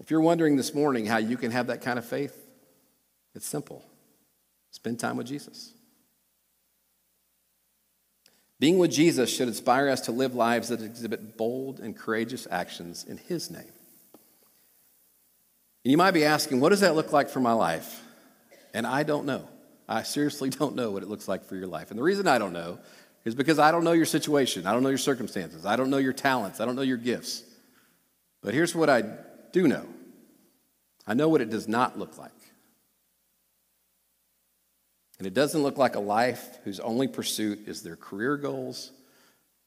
If 0.00 0.10
you're 0.10 0.20
wondering 0.20 0.56
this 0.56 0.74
morning 0.74 1.06
how 1.06 1.18
you 1.18 1.36
can 1.36 1.50
have 1.50 1.68
that 1.68 1.82
kind 1.82 1.98
of 1.98 2.04
faith, 2.04 2.36
it's 3.34 3.46
simple 3.46 3.84
spend 4.70 4.98
time 4.98 5.16
with 5.16 5.26
Jesus. 5.26 5.73
Being 8.64 8.78
with 8.78 8.92
Jesus 8.92 9.28
should 9.28 9.48
inspire 9.48 9.90
us 9.90 10.00
to 10.00 10.10
live 10.10 10.34
lives 10.34 10.68
that 10.68 10.80
exhibit 10.80 11.36
bold 11.36 11.80
and 11.80 11.94
courageous 11.94 12.48
actions 12.50 13.04
in 13.06 13.18
His 13.18 13.50
name. 13.50 13.60
And 15.84 15.90
you 15.90 15.98
might 15.98 16.12
be 16.12 16.24
asking, 16.24 16.60
what 16.60 16.70
does 16.70 16.80
that 16.80 16.94
look 16.94 17.12
like 17.12 17.28
for 17.28 17.40
my 17.40 17.52
life? 17.52 18.00
And 18.72 18.86
I 18.86 19.02
don't 19.02 19.26
know. 19.26 19.46
I 19.86 20.02
seriously 20.02 20.48
don't 20.58 20.74
know 20.76 20.92
what 20.92 21.02
it 21.02 21.10
looks 21.10 21.28
like 21.28 21.44
for 21.44 21.56
your 21.56 21.66
life. 21.66 21.90
And 21.90 21.98
the 21.98 22.02
reason 22.02 22.26
I 22.26 22.38
don't 22.38 22.54
know 22.54 22.78
is 23.26 23.34
because 23.34 23.58
I 23.58 23.70
don't 23.70 23.84
know 23.84 23.92
your 23.92 24.06
situation. 24.06 24.66
I 24.66 24.72
don't 24.72 24.82
know 24.82 24.88
your 24.88 24.96
circumstances. 24.96 25.66
I 25.66 25.76
don't 25.76 25.90
know 25.90 25.98
your 25.98 26.14
talents. 26.14 26.58
I 26.58 26.64
don't 26.64 26.74
know 26.74 26.80
your 26.80 26.96
gifts. 26.96 27.44
But 28.40 28.54
here's 28.54 28.74
what 28.74 28.88
I 28.88 29.02
do 29.52 29.68
know 29.68 29.86
I 31.06 31.12
know 31.12 31.28
what 31.28 31.42
it 31.42 31.50
does 31.50 31.68
not 31.68 31.98
look 31.98 32.16
like. 32.16 32.32
And 35.24 35.30
it 35.30 35.40
doesn't 35.40 35.62
look 35.62 35.78
like 35.78 35.94
a 35.94 36.00
life 36.00 36.58
whose 36.64 36.80
only 36.80 37.08
pursuit 37.08 37.60
is 37.66 37.80
their 37.80 37.96
career 37.96 38.36
goals, 38.36 38.92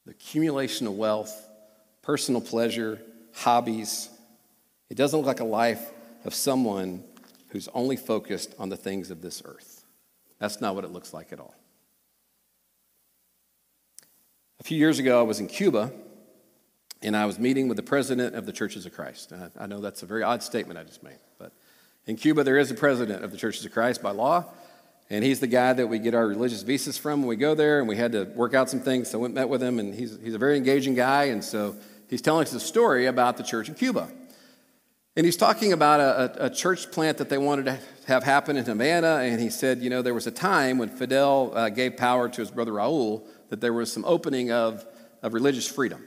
the 0.04 0.12
accumulation 0.12 0.86
of 0.86 0.92
wealth, 0.92 1.48
personal 2.00 2.40
pleasure, 2.40 3.00
hobbies. 3.34 4.08
It 4.88 4.96
doesn't 4.96 5.18
look 5.18 5.26
like 5.26 5.40
a 5.40 5.44
life 5.44 5.90
of 6.24 6.32
someone 6.32 7.02
who's 7.48 7.66
only 7.74 7.96
focused 7.96 8.54
on 8.56 8.68
the 8.68 8.76
things 8.76 9.10
of 9.10 9.20
this 9.20 9.42
earth. 9.44 9.84
That's 10.38 10.60
not 10.60 10.76
what 10.76 10.84
it 10.84 10.92
looks 10.92 11.12
like 11.12 11.32
at 11.32 11.40
all. 11.40 11.56
A 14.60 14.62
few 14.62 14.78
years 14.78 15.00
ago, 15.00 15.18
I 15.18 15.22
was 15.22 15.40
in 15.40 15.48
Cuba 15.48 15.90
and 17.02 17.16
I 17.16 17.26
was 17.26 17.40
meeting 17.40 17.66
with 17.66 17.78
the 17.78 17.82
president 17.82 18.36
of 18.36 18.46
the 18.46 18.52
Churches 18.52 18.86
of 18.86 18.92
Christ. 18.92 19.32
And 19.32 19.50
I, 19.58 19.64
I 19.64 19.66
know 19.66 19.80
that's 19.80 20.04
a 20.04 20.06
very 20.06 20.22
odd 20.22 20.44
statement 20.44 20.78
I 20.78 20.84
just 20.84 21.02
made, 21.02 21.18
but 21.36 21.52
in 22.06 22.14
Cuba, 22.14 22.44
there 22.44 22.58
is 22.58 22.70
a 22.70 22.74
president 22.74 23.24
of 23.24 23.32
the 23.32 23.36
Churches 23.36 23.64
of 23.64 23.72
Christ 23.72 24.00
by 24.00 24.12
law, 24.12 24.44
and 25.10 25.24
he's 25.24 25.40
the 25.40 25.46
guy 25.46 25.72
that 25.72 25.86
we 25.86 25.98
get 25.98 26.14
our 26.14 26.26
religious 26.26 26.62
visas 26.62 26.98
from 26.98 27.20
when 27.20 27.28
we 27.28 27.36
go 27.36 27.54
there, 27.54 27.78
and 27.78 27.88
we 27.88 27.96
had 27.96 28.12
to 28.12 28.24
work 28.24 28.54
out 28.54 28.68
some 28.68 28.80
things. 28.80 29.10
So 29.10 29.18
I 29.18 29.22
went 29.22 29.34
met 29.34 29.48
with 29.48 29.62
him, 29.62 29.78
and 29.78 29.94
he's, 29.94 30.18
he's 30.22 30.34
a 30.34 30.38
very 30.38 30.56
engaging 30.56 30.94
guy, 30.94 31.24
and 31.24 31.42
so 31.42 31.76
he's 32.08 32.20
telling 32.20 32.42
us 32.42 32.52
a 32.52 32.60
story 32.60 33.06
about 33.06 33.36
the 33.36 33.42
church 33.42 33.68
in 33.68 33.74
Cuba. 33.74 34.10
And 35.18 35.24
he's 35.24 35.36
talking 35.36 35.72
about 35.72 35.98
a, 35.98 36.44
a, 36.44 36.50
church 36.50 36.92
plant 36.92 37.18
that 37.18 37.28
they 37.28 37.38
wanted 37.38 37.64
to 37.64 37.78
have 38.06 38.22
happen 38.22 38.56
in 38.56 38.64
Havana. 38.64 39.16
And 39.16 39.40
he 39.40 39.50
said, 39.50 39.80
you 39.80 39.90
know, 39.90 40.00
there 40.00 40.14
was 40.14 40.28
a 40.28 40.30
time 40.30 40.78
when 40.78 40.90
Fidel 40.90 41.50
uh, 41.56 41.70
gave 41.70 41.96
power 41.96 42.28
to 42.28 42.40
his 42.40 42.52
brother 42.52 42.70
Raul 42.70 43.26
that 43.48 43.60
there 43.60 43.72
was 43.72 43.92
some 43.92 44.04
opening 44.04 44.52
of, 44.52 44.86
of 45.20 45.34
religious 45.34 45.66
freedom. 45.66 46.06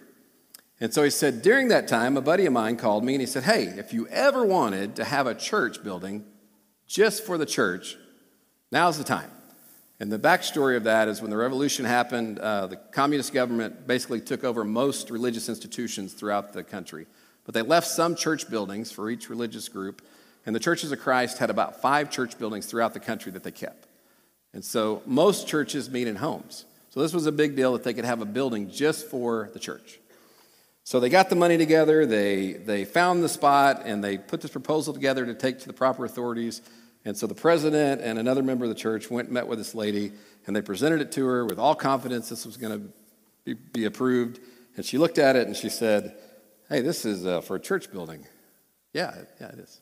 And 0.80 0.94
so 0.94 1.04
he 1.04 1.10
said, 1.10 1.42
during 1.42 1.68
that 1.68 1.90
time, 1.90 2.16
a 2.16 2.22
buddy 2.22 2.46
of 2.46 2.54
mine 2.54 2.78
called 2.78 3.04
me 3.04 3.14
and 3.14 3.20
he 3.20 3.28
said, 3.28 3.44
hey, 3.44 3.64
if 3.66 3.92
you 3.92 4.08
ever 4.08 4.46
wanted 4.46 4.96
to 4.96 5.04
have 5.04 5.28
a 5.28 5.36
church 5.36 5.84
building 5.84 6.24
just 6.88 7.26
for 7.26 7.38
the 7.38 7.46
church, 7.46 7.98
now's 8.72 8.98
the 8.98 9.04
time. 9.04 9.30
And 10.00 10.12
the 10.12 10.18
backstory 10.18 10.78
of 10.78 10.86
that 10.86 11.08
is 11.08 11.22
when 11.22 11.30
the 11.30 11.38
revolution 11.38 11.86
happened, 11.86 12.40
uh, 12.40 12.66
the 12.68 12.76
communist 12.76 13.34
government 13.34 13.86
basically 13.86 14.20
took 14.20 14.44
over 14.44 14.64
most 14.64 15.12
religious 15.12 15.48
institutions 15.48 16.14
throughout 16.14 16.54
the 16.54 16.64
country. 16.64 17.06
But 17.46 17.54
they 17.54 17.62
left 17.62 17.88
some 17.88 18.16
church 18.16 18.50
buildings 18.50 18.92
for 18.92 19.10
each 19.12 19.30
religious 19.30 19.70
group, 19.70 20.02
and 20.46 20.56
the 20.56 20.60
Churches 20.60 20.92
of 20.92 21.00
Christ 21.00 21.38
had 21.38 21.52
about 21.52 21.82
five 21.82 22.10
church 22.10 22.40
buildings 22.40 22.66
throughout 22.66 22.94
the 22.94 23.00
country 23.00 23.32
that 23.34 23.44
they 23.44 23.52
kept. 23.52 23.88
And 24.54 24.66
so 24.66 25.02
most 25.06 25.48
churches 25.48 25.90
meet 25.90 26.08
in 26.08 26.16
homes. 26.16 26.66
So 26.90 27.00
this 27.00 27.14
was 27.14 27.26
a 27.26 27.32
big 27.32 27.56
deal 27.56 27.74
that 27.74 27.84
they 27.84 27.94
could 27.94 28.06
have 28.06 28.22
a 28.22 28.26
building 28.26 28.70
just 28.70 29.08
for 29.08 29.50
the 29.54 29.60
church. 29.60 30.00
So 30.84 31.00
they 31.00 31.10
got 31.10 31.30
the 31.30 31.36
money 31.36 31.58
together, 31.58 32.06
they, 32.06 32.54
they 32.54 32.86
found 32.86 33.24
the 33.24 33.30
spot, 33.30 33.84
and 33.86 34.04
they 34.04 34.18
put 34.18 34.42
this 34.42 34.52
proposal 34.52 34.94
together 34.94 35.26
to 35.26 35.36
take 35.36 35.60
to 35.60 35.68
the 35.68 35.74
proper 35.74 36.06
authorities. 36.06 36.62
And 37.04 37.18
so 37.18 37.26
the 37.26 37.36
president 37.36 38.02
and 38.02 38.20
another 38.20 38.44
member 38.44 38.66
of 38.66 38.70
the 38.70 38.76
church 38.76 39.10
went 39.10 39.28
and 39.28 39.34
met 39.34 39.48
with 39.48 39.58
this 39.58 39.74
lady, 39.74 40.12
and 40.46 40.56
they 40.56 40.62
presented 40.62 41.02
it 41.02 41.12
to 41.14 41.26
her 41.26 41.46
with 41.46 41.58
all 41.58 41.74
confidence 41.74 42.30
this 42.30 42.46
was 42.46 42.58
going 42.58 42.94
to 43.46 43.56
be, 43.74 43.86
approved. 43.86 44.40
And 44.76 44.86
she 44.86 44.98
looked 44.98 45.18
at 45.18 45.36
it 45.36 45.48
and 45.48 45.56
she 45.56 45.70
said, 45.70 46.16
Hey, 46.70 46.82
this 46.82 47.06
is 47.06 47.26
uh, 47.26 47.42
for 47.42 47.56
a 47.56 47.60
church 47.60 47.92
building. 47.92 48.26
Yeah, 48.94 49.14
yeah, 49.40 49.48
it 49.48 49.60
is. 49.60 49.82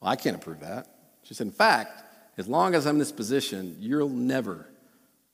Well, 0.00 0.10
I 0.10 0.16
can't 0.16 0.36
approve 0.36 0.60
that. 0.60 0.86
She 1.24 1.34
said, 1.34 1.48
In 1.48 1.52
fact, 1.52 2.04
as 2.38 2.48
long 2.48 2.74
as 2.74 2.86
I'm 2.86 2.94
in 2.94 2.98
this 3.00 3.12
position, 3.12 3.76
you'll 3.78 4.08
never 4.08 4.66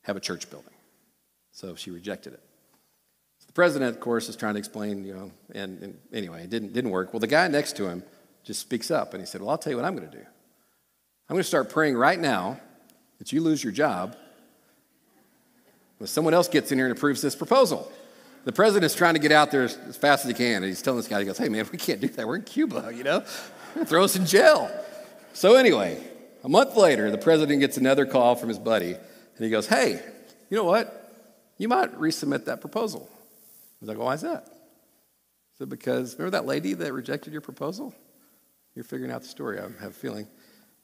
have 0.02 0.16
a 0.16 0.20
church 0.20 0.50
building. 0.50 0.72
So 1.52 1.74
she 1.74 1.90
rejected 1.90 2.32
it. 2.32 2.42
So 3.38 3.46
the 3.46 3.52
president, 3.52 3.94
of 3.94 4.00
course, 4.00 4.28
is 4.28 4.36
trying 4.36 4.54
to 4.54 4.58
explain, 4.58 5.04
you 5.04 5.14
know, 5.14 5.30
and, 5.54 5.82
and 5.82 5.98
anyway, 6.12 6.44
it 6.44 6.50
didn't, 6.50 6.72
didn't 6.72 6.90
work. 6.90 7.12
Well, 7.12 7.20
the 7.20 7.26
guy 7.26 7.46
next 7.48 7.76
to 7.76 7.88
him 7.88 8.02
just 8.44 8.60
speaks 8.60 8.90
up 8.90 9.12
and 9.12 9.22
he 9.22 9.26
said, 9.26 9.42
Well, 9.42 9.50
I'll 9.50 9.58
tell 9.58 9.72
you 9.72 9.76
what 9.76 9.84
I'm 9.84 9.94
going 9.94 10.10
to 10.10 10.16
do. 10.16 10.24
I'm 11.28 11.34
going 11.34 11.42
to 11.42 11.48
start 11.48 11.68
praying 11.68 11.96
right 11.96 12.18
now 12.18 12.58
that 13.18 13.32
you 13.32 13.42
lose 13.42 13.62
your 13.62 13.72
job 13.72 14.16
when 15.98 16.06
someone 16.06 16.32
else 16.32 16.48
gets 16.48 16.72
in 16.72 16.78
here 16.78 16.86
and 16.86 16.96
approves 16.96 17.20
this 17.20 17.36
proposal. 17.36 17.92
The 18.44 18.52
president's 18.52 18.94
trying 18.94 19.12
to 19.12 19.20
get 19.20 19.30
out 19.30 19.50
there 19.50 19.64
as, 19.64 19.96
fast 19.98 20.24
as 20.24 20.30
he 20.30 20.34
can. 20.34 20.56
And 20.56 20.64
he's 20.64 20.80
telling 20.80 20.98
this 20.98 21.08
guy, 21.08 21.18
he 21.18 21.26
goes, 21.26 21.36
hey, 21.36 21.50
man, 21.50 21.68
we 21.70 21.76
can't 21.76 22.00
do 22.00 22.08
that. 22.08 22.26
We're 22.26 22.36
in 22.36 22.44
Cuba, 22.44 22.92
you 22.94 23.04
know? 23.04 23.20
Throw 23.84 24.04
us 24.04 24.16
in 24.16 24.24
jail. 24.24 24.70
So, 25.34 25.56
anyway, 25.56 26.02
a 26.44 26.48
month 26.48 26.76
later, 26.76 27.10
the 27.10 27.18
president 27.18 27.60
gets 27.60 27.76
another 27.76 28.06
call 28.06 28.34
from 28.34 28.48
his 28.48 28.58
buddy. 28.58 28.94
And 28.94 29.44
he 29.44 29.50
goes, 29.50 29.66
hey, 29.66 30.00
you 30.48 30.56
know 30.56 30.64
what? 30.64 31.12
You 31.58 31.68
might 31.68 31.94
resubmit 31.98 32.46
that 32.46 32.62
proposal. 32.62 33.06
He's 33.80 33.88
like, 33.88 33.98
well, 33.98 34.06
why 34.06 34.14
is 34.14 34.22
that? 34.22 34.46
So, 35.58 35.66
because 35.66 36.14
remember 36.14 36.38
that 36.38 36.46
lady 36.46 36.72
that 36.72 36.92
rejected 36.92 37.32
your 37.34 37.42
proposal? 37.42 37.94
You're 38.74 38.84
figuring 38.84 39.12
out 39.12 39.22
the 39.22 39.28
story, 39.28 39.58
I 39.58 39.62
have 39.62 39.90
a 39.90 39.90
feeling. 39.90 40.26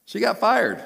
She 0.05 0.19
got 0.19 0.39
fired. 0.39 0.83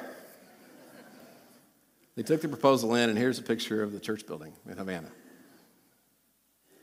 They 2.16 2.22
took 2.22 2.42
the 2.42 2.48
proposal 2.48 2.94
in, 2.94 3.08
and 3.08 3.18
here's 3.18 3.38
a 3.38 3.42
picture 3.42 3.82
of 3.82 3.92
the 3.92 4.00
church 4.00 4.26
building 4.26 4.52
in 4.68 4.76
Havana. 4.76 5.10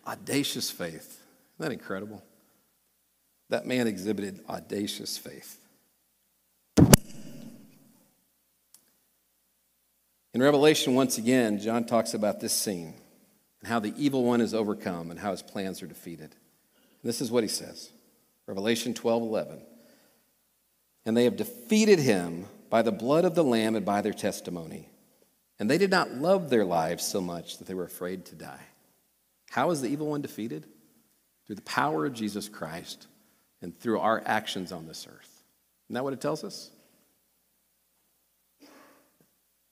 Audacious 0.06 0.72
faith. 0.72 1.22
Isn't 1.60 1.70
that 1.70 1.72
incredible? 1.72 2.24
That 3.50 3.66
man 3.66 3.88
exhibited 3.88 4.40
audacious 4.50 5.18
faith. 5.18 5.60
In 10.34 10.44
Revelation, 10.44 10.94
once 10.94 11.18
again, 11.18 11.60
John 11.60 11.86
talks 11.86 12.14
about 12.14 12.40
this 12.40 12.54
scene 12.54 12.94
and 13.60 13.70
how 13.70 13.80
the 13.80 13.94
evil 13.98 14.24
one 14.24 14.40
is 14.40 14.54
overcome 14.54 15.10
and 15.10 15.20
how 15.20 15.32
his 15.32 15.42
plans 15.42 15.82
are 15.82 15.88
defeated. 15.88 16.36
And 17.02 17.04
this 17.04 17.22
is 17.22 17.32
what 17.32 17.44
he 17.44 17.50
says 17.50 17.92
Revelation 18.46 18.94
12 18.94 19.24
11. 19.24 19.62
And 21.08 21.16
they 21.16 21.24
have 21.24 21.38
defeated 21.38 22.00
him 22.00 22.48
by 22.70 22.82
the 22.82 22.92
blood 22.92 23.24
of 23.24 23.34
the 23.34 23.44
Lamb 23.44 23.78
and 23.78 23.86
by 23.86 24.02
their 24.02 24.12
testimony. 24.12 24.90
And 25.58 25.70
they 25.70 25.78
did 25.78 25.90
not 25.90 26.16
love 26.16 26.50
their 26.50 26.66
lives 26.66 27.06
so 27.06 27.22
much 27.22 27.58
that 27.58 27.66
they 27.66 27.74
were 27.74 27.86
afraid 27.86 28.26
to 28.26 28.36
die. 28.36 28.64
How 29.50 29.72
is 29.72 29.82
the 29.82 29.88
evil 29.88 30.08
one 30.08 30.22
defeated? 30.22 30.66
Through 31.46 31.56
the 31.56 31.62
power 31.62 32.06
of 32.06 32.14
Jesus 32.14 32.50
Christ 32.50 33.08
and 33.62 33.80
through 33.80 34.00
our 34.02 34.22
actions 34.26 34.74
on 34.74 34.86
this 34.86 35.08
earth. 35.10 35.44
Isn't 35.86 35.94
that 35.94 36.04
what 36.04 36.12
it 36.12 36.20
tells 36.20 36.44
us? 36.44 36.72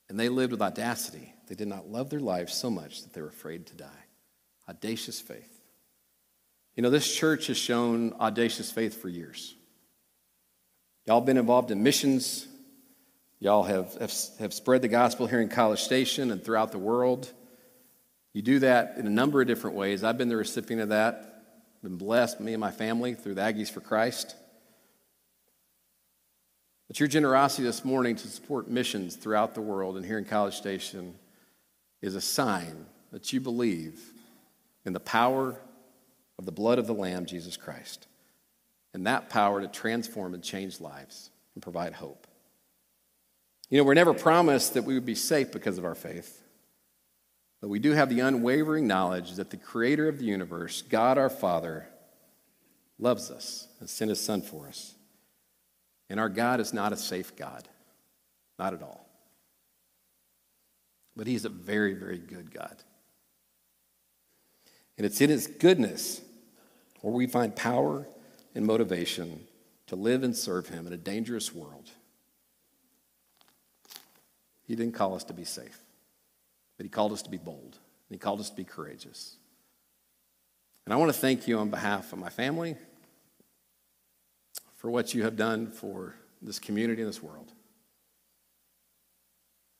And 0.08 0.18
they 0.18 0.30
lived 0.30 0.52
with 0.52 0.62
audacity. 0.62 1.34
They 1.48 1.54
did 1.54 1.68
not 1.68 1.86
love 1.90 2.08
their 2.08 2.18
lives 2.18 2.54
so 2.54 2.70
much 2.70 3.02
that 3.02 3.12
they 3.12 3.20
were 3.20 3.28
afraid 3.28 3.66
to 3.66 3.76
die. 3.76 4.04
Audacious 4.70 5.20
faith. 5.20 5.60
You 6.76 6.82
know, 6.82 6.88
this 6.88 7.14
church 7.14 7.48
has 7.48 7.58
shown 7.58 8.14
audacious 8.14 8.72
faith 8.72 9.02
for 9.02 9.10
years. 9.10 9.55
Y'all 11.06 11.20
been 11.20 11.38
involved 11.38 11.70
in 11.70 11.82
missions. 11.82 12.48
Y'all 13.38 13.62
have, 13.62 13.94
have, 13.94 14.12
have 14.40 14.52
spread 14.52 14.82
the 14.82 14.88
gospel 14.88 15.26
here 15.26 15.40
in 15.40 15.48
College 15.48 15.80
Station 15.80 16.30
and 16.30 16.42
throughout 16.42 16.72
the 16.72 16.78
world. 16.78 17.32
You 18.32 18.42
do 18.42 18.58
that 18.58 18.96
in 18.96 19.06
a 19.06 19.10
number 19.10 19.40
of 19.40 19.46
different 19.46 19.76
ways. 19.76 20.02
I've 20.02 20.18
been 20.18 20.28
the 20.28 20.36
recipient 20.36 20.82
of 20.82 20.88
that, 20.88 21.44
been 21.82 21.96
blessed, 21.96 22.40
me 22.40 22.54
and 22.54 22.60
my 22.60 22.70
family, 22.70 23.14
through 23.14 23.34
the 23.34 23.40
Aggies 23.40 23.70
for 23.70 23.80
Christ. 23.80 24.34
But 26.88 26.98
your 26.98 27.08
generosity 27.08 27.62
this 27.62 27.84
morning 27.84 28.16
to 28.16 28.28
support 28.28 28.68
missions 28.68 29.16
throughout 29.16 29.54
the 29.54 29.60
world 29.60 29.96
and 29.96 30.04
here 30.04 30.18
in 30.18 30.24
College 30.24 30.54
Station 30.54 31.14
is 32.02 32.14
a 32.14 32.20
sign 32.20 32.86
that 33.12 33.32
you 33.32 33.40
believe 33.40 34.12
in 34.84 34.92
the 34.92 35.00
power 35.00 35.56
of 36.38 36.46
the 36.46 36.52
blood 36.52 36.78
of 36.78 36.86
the 36.86 36.94
Lamb, 36.94 37.26
Jesus 37.26 37.56
Christ, 37.56 38.06
and 38.96 39.06
that 39.06 39.28
power 39.28 39.60
to 39.60 39.68
transform 39.68 40.32
and 40.32 40.42
change 40.42 40.80
lives 40.80 41.28
and 41.52 41.62
provide 41.62 41.92
hope. 41.92 42.26
You 43.68 43.76
know, 43.76 43.84
we're 43.84 43.92
never 43.92 44.14
promised 44.14 44.72
that 44.72 44.84
we 44.84 44.94
would 44.94 45.04
be 45.04 45.14
safe 45.14 45.52
because 45.52 45.76
of 45.76 45.84
our 45.84 45.94
faith. 45.94 46.42
But 47.60 47.68
we 47.68 47.78
do 47.78 47.92
have 47.92 48.08
the 48.08 48.20
unwavering 48.20 48.86
knowledge 48.86 49.34
that 49.34 49.50
the 49.50 49.58
creator 49.58 50.08
of 50.08 50.18
the 50.18 50.24
universe, 50.24 50.80
God 50.80 51.18
our 51.18 51.28
Father, 51.28 51.86
loves 52.98 53.30
us 53.30 53.68
and 53.80 53.90
sent 53.90 54.08
his 54.08 54.18
Son 54.18 54.40
for 54.40 54.66
us. 54.66 54.94
And 56.08 56.18
our 56.18 56.30
God 56.30 56.58
is 56.58 56.72
not 56.72 56.94
a 56.94 56.96
safe 56.96 57.36
God, 57.36 57.68
not 58.58 58.72
at 58.72 58.82
all. 58.82 59.06
But 61.14 61.26
he's 61.26 61.44
a 61.44 61.50
very, 61.50 61.92
very 61.92 62.18
good 62.18 62.50
God. 62.50 62.82
And 64.96 65.04
it's 65.04 65.20
in 65.20 65.28
his 65.28 65.48
goodness 65.48 66.22
where 67.02 67.12
we 67.12 67.26
find 67.26 67.54
power 67.54 68.08
and 68.56 68.66
motivation 68.66 69.46
to 69.86 69.94
live 69.94 70.22
and 70.22 70.34
serve 70.34 70.68
him 70.68 70.86
in 70.86 70.92
a 70.92 70.96
dangerous 70.96 71.54
world. 71.54 71.90
He 74.66 74.74
didn't 74.74 74.94
call 74.94 75.14
us 75.14 75.24
to 75.24 75.34
be 75.34 75.44
safe. 75.44 75.78
But 76.76 76.84
he 76.84 76.90
called 76.90 77.12
us 77.12 77.22
to 77.22 77.30
be 77.30 77.36
bold, 77.36 77.78
and 78.08 78.10
he 78.10 78.18
called 78.18 78.40
us 78.40 78.50
to 78.50 78.56
be 78.56 78.64
courageous. 78.64 79.36
And 80.84 80.92
I 80.92 80.96
want 80.96 81.12
to 81.12 81.18
thank 81.18 81.46
you 81.46 81.58
on 81.58 81.68
behalf 81.68 82.12
of 82.12 82.18
my 82.18 82.30
family 82.30 82.76
for 84.76 84.90
what 84.90 85.14
you 85.14 85.22
have 85.24 85.36
done 85.36 85.70
for 85.70 86.14
this 86.40 86.58
community 86.58 87.02
and 87.02 87.08
this 87.08 87.22
world. 87.22 87.52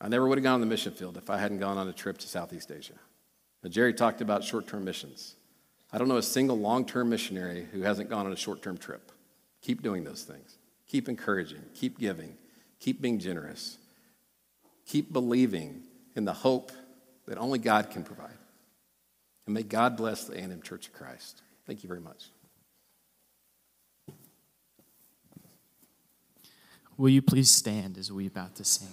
I 0.01 0.09
never 0.09 0.29
would 0.29 0.37
have 0.37 0.45
gone 0.45 0.55
on 0.55 0.61
the 0.61 0.67
mission 0.67 0.93
field 0.93 1.17
if 1.17 1.31
I 1.31 1.39
hadn't 1.39 1.59
gone 1.59 1.79
on 1.79 1.89
a 1.89 1.93
trip 1.93 2.19
to 2.19 2.29
Southeast 2.29 2.71
Asia. 2.71 2.95
Now, 3.62 3.71
Jerry 3.71 3.95
talked 3.95 4.21
about 4.21 4.45
short 4.45 4.67
term 4.67 4.85
missions. 4.85 5.36
I 5.92 5.99
don't 5.99 6.09
know 6.09 6.16
a 6.16 6.22
single 6.22 6.59
long 6.59 6.85
term 6.85 7.09
missionary 7.09 7.66
who 7.72 7.83
hasn't 7.83 8.11
gone 8.11 8.27
on 8.27 8.33
a 8.33 8.37
short 8.37 8.62
term 8.62 8.77
trip. 8.77 9.12
Keep 9.62 9.83
doing 9.83 10.05
those 10.05 10.22
things. 10.22 10.59
Keep 10.87 11.09
encouraging. 11.09 11.62
Keep 11.75 11.99
giving. 11.99 12.37
Keep 12.81 13.01
being 13.01 13.18
generous. 13.18 13.79
Keep 14.87 15.12
believing 15.12 15.83
in 16.14 16.25
the 16.25 16.33
hope 16.33 16.72
that 17.27 17.38
only 17.38 17.59
God 17.59 17.90
can 17.90 18.05
provide. 18.05 18.31
And 19.46 19.55
may 19.55 19.62
God 19.62 19.96
bless 19.96 20.25
the 20.25 20.35
A&M 20.35 20.62
Church 20.62 20.88
of 20.88 20.92
Christ. 20.92 21.42
Thank 21.66 21.83
you 21.83 21.88
very 21.88 22.01
much. 22.01 22.27
Will 26.96 27.11
you 27.11 27.22
please 27.22 27.51
stand 27.51 27.99
as 27.99 28.11
we 28.11 28.27
about 28.27 28.55
to 28.57 28.64
sing? 28.64 28.88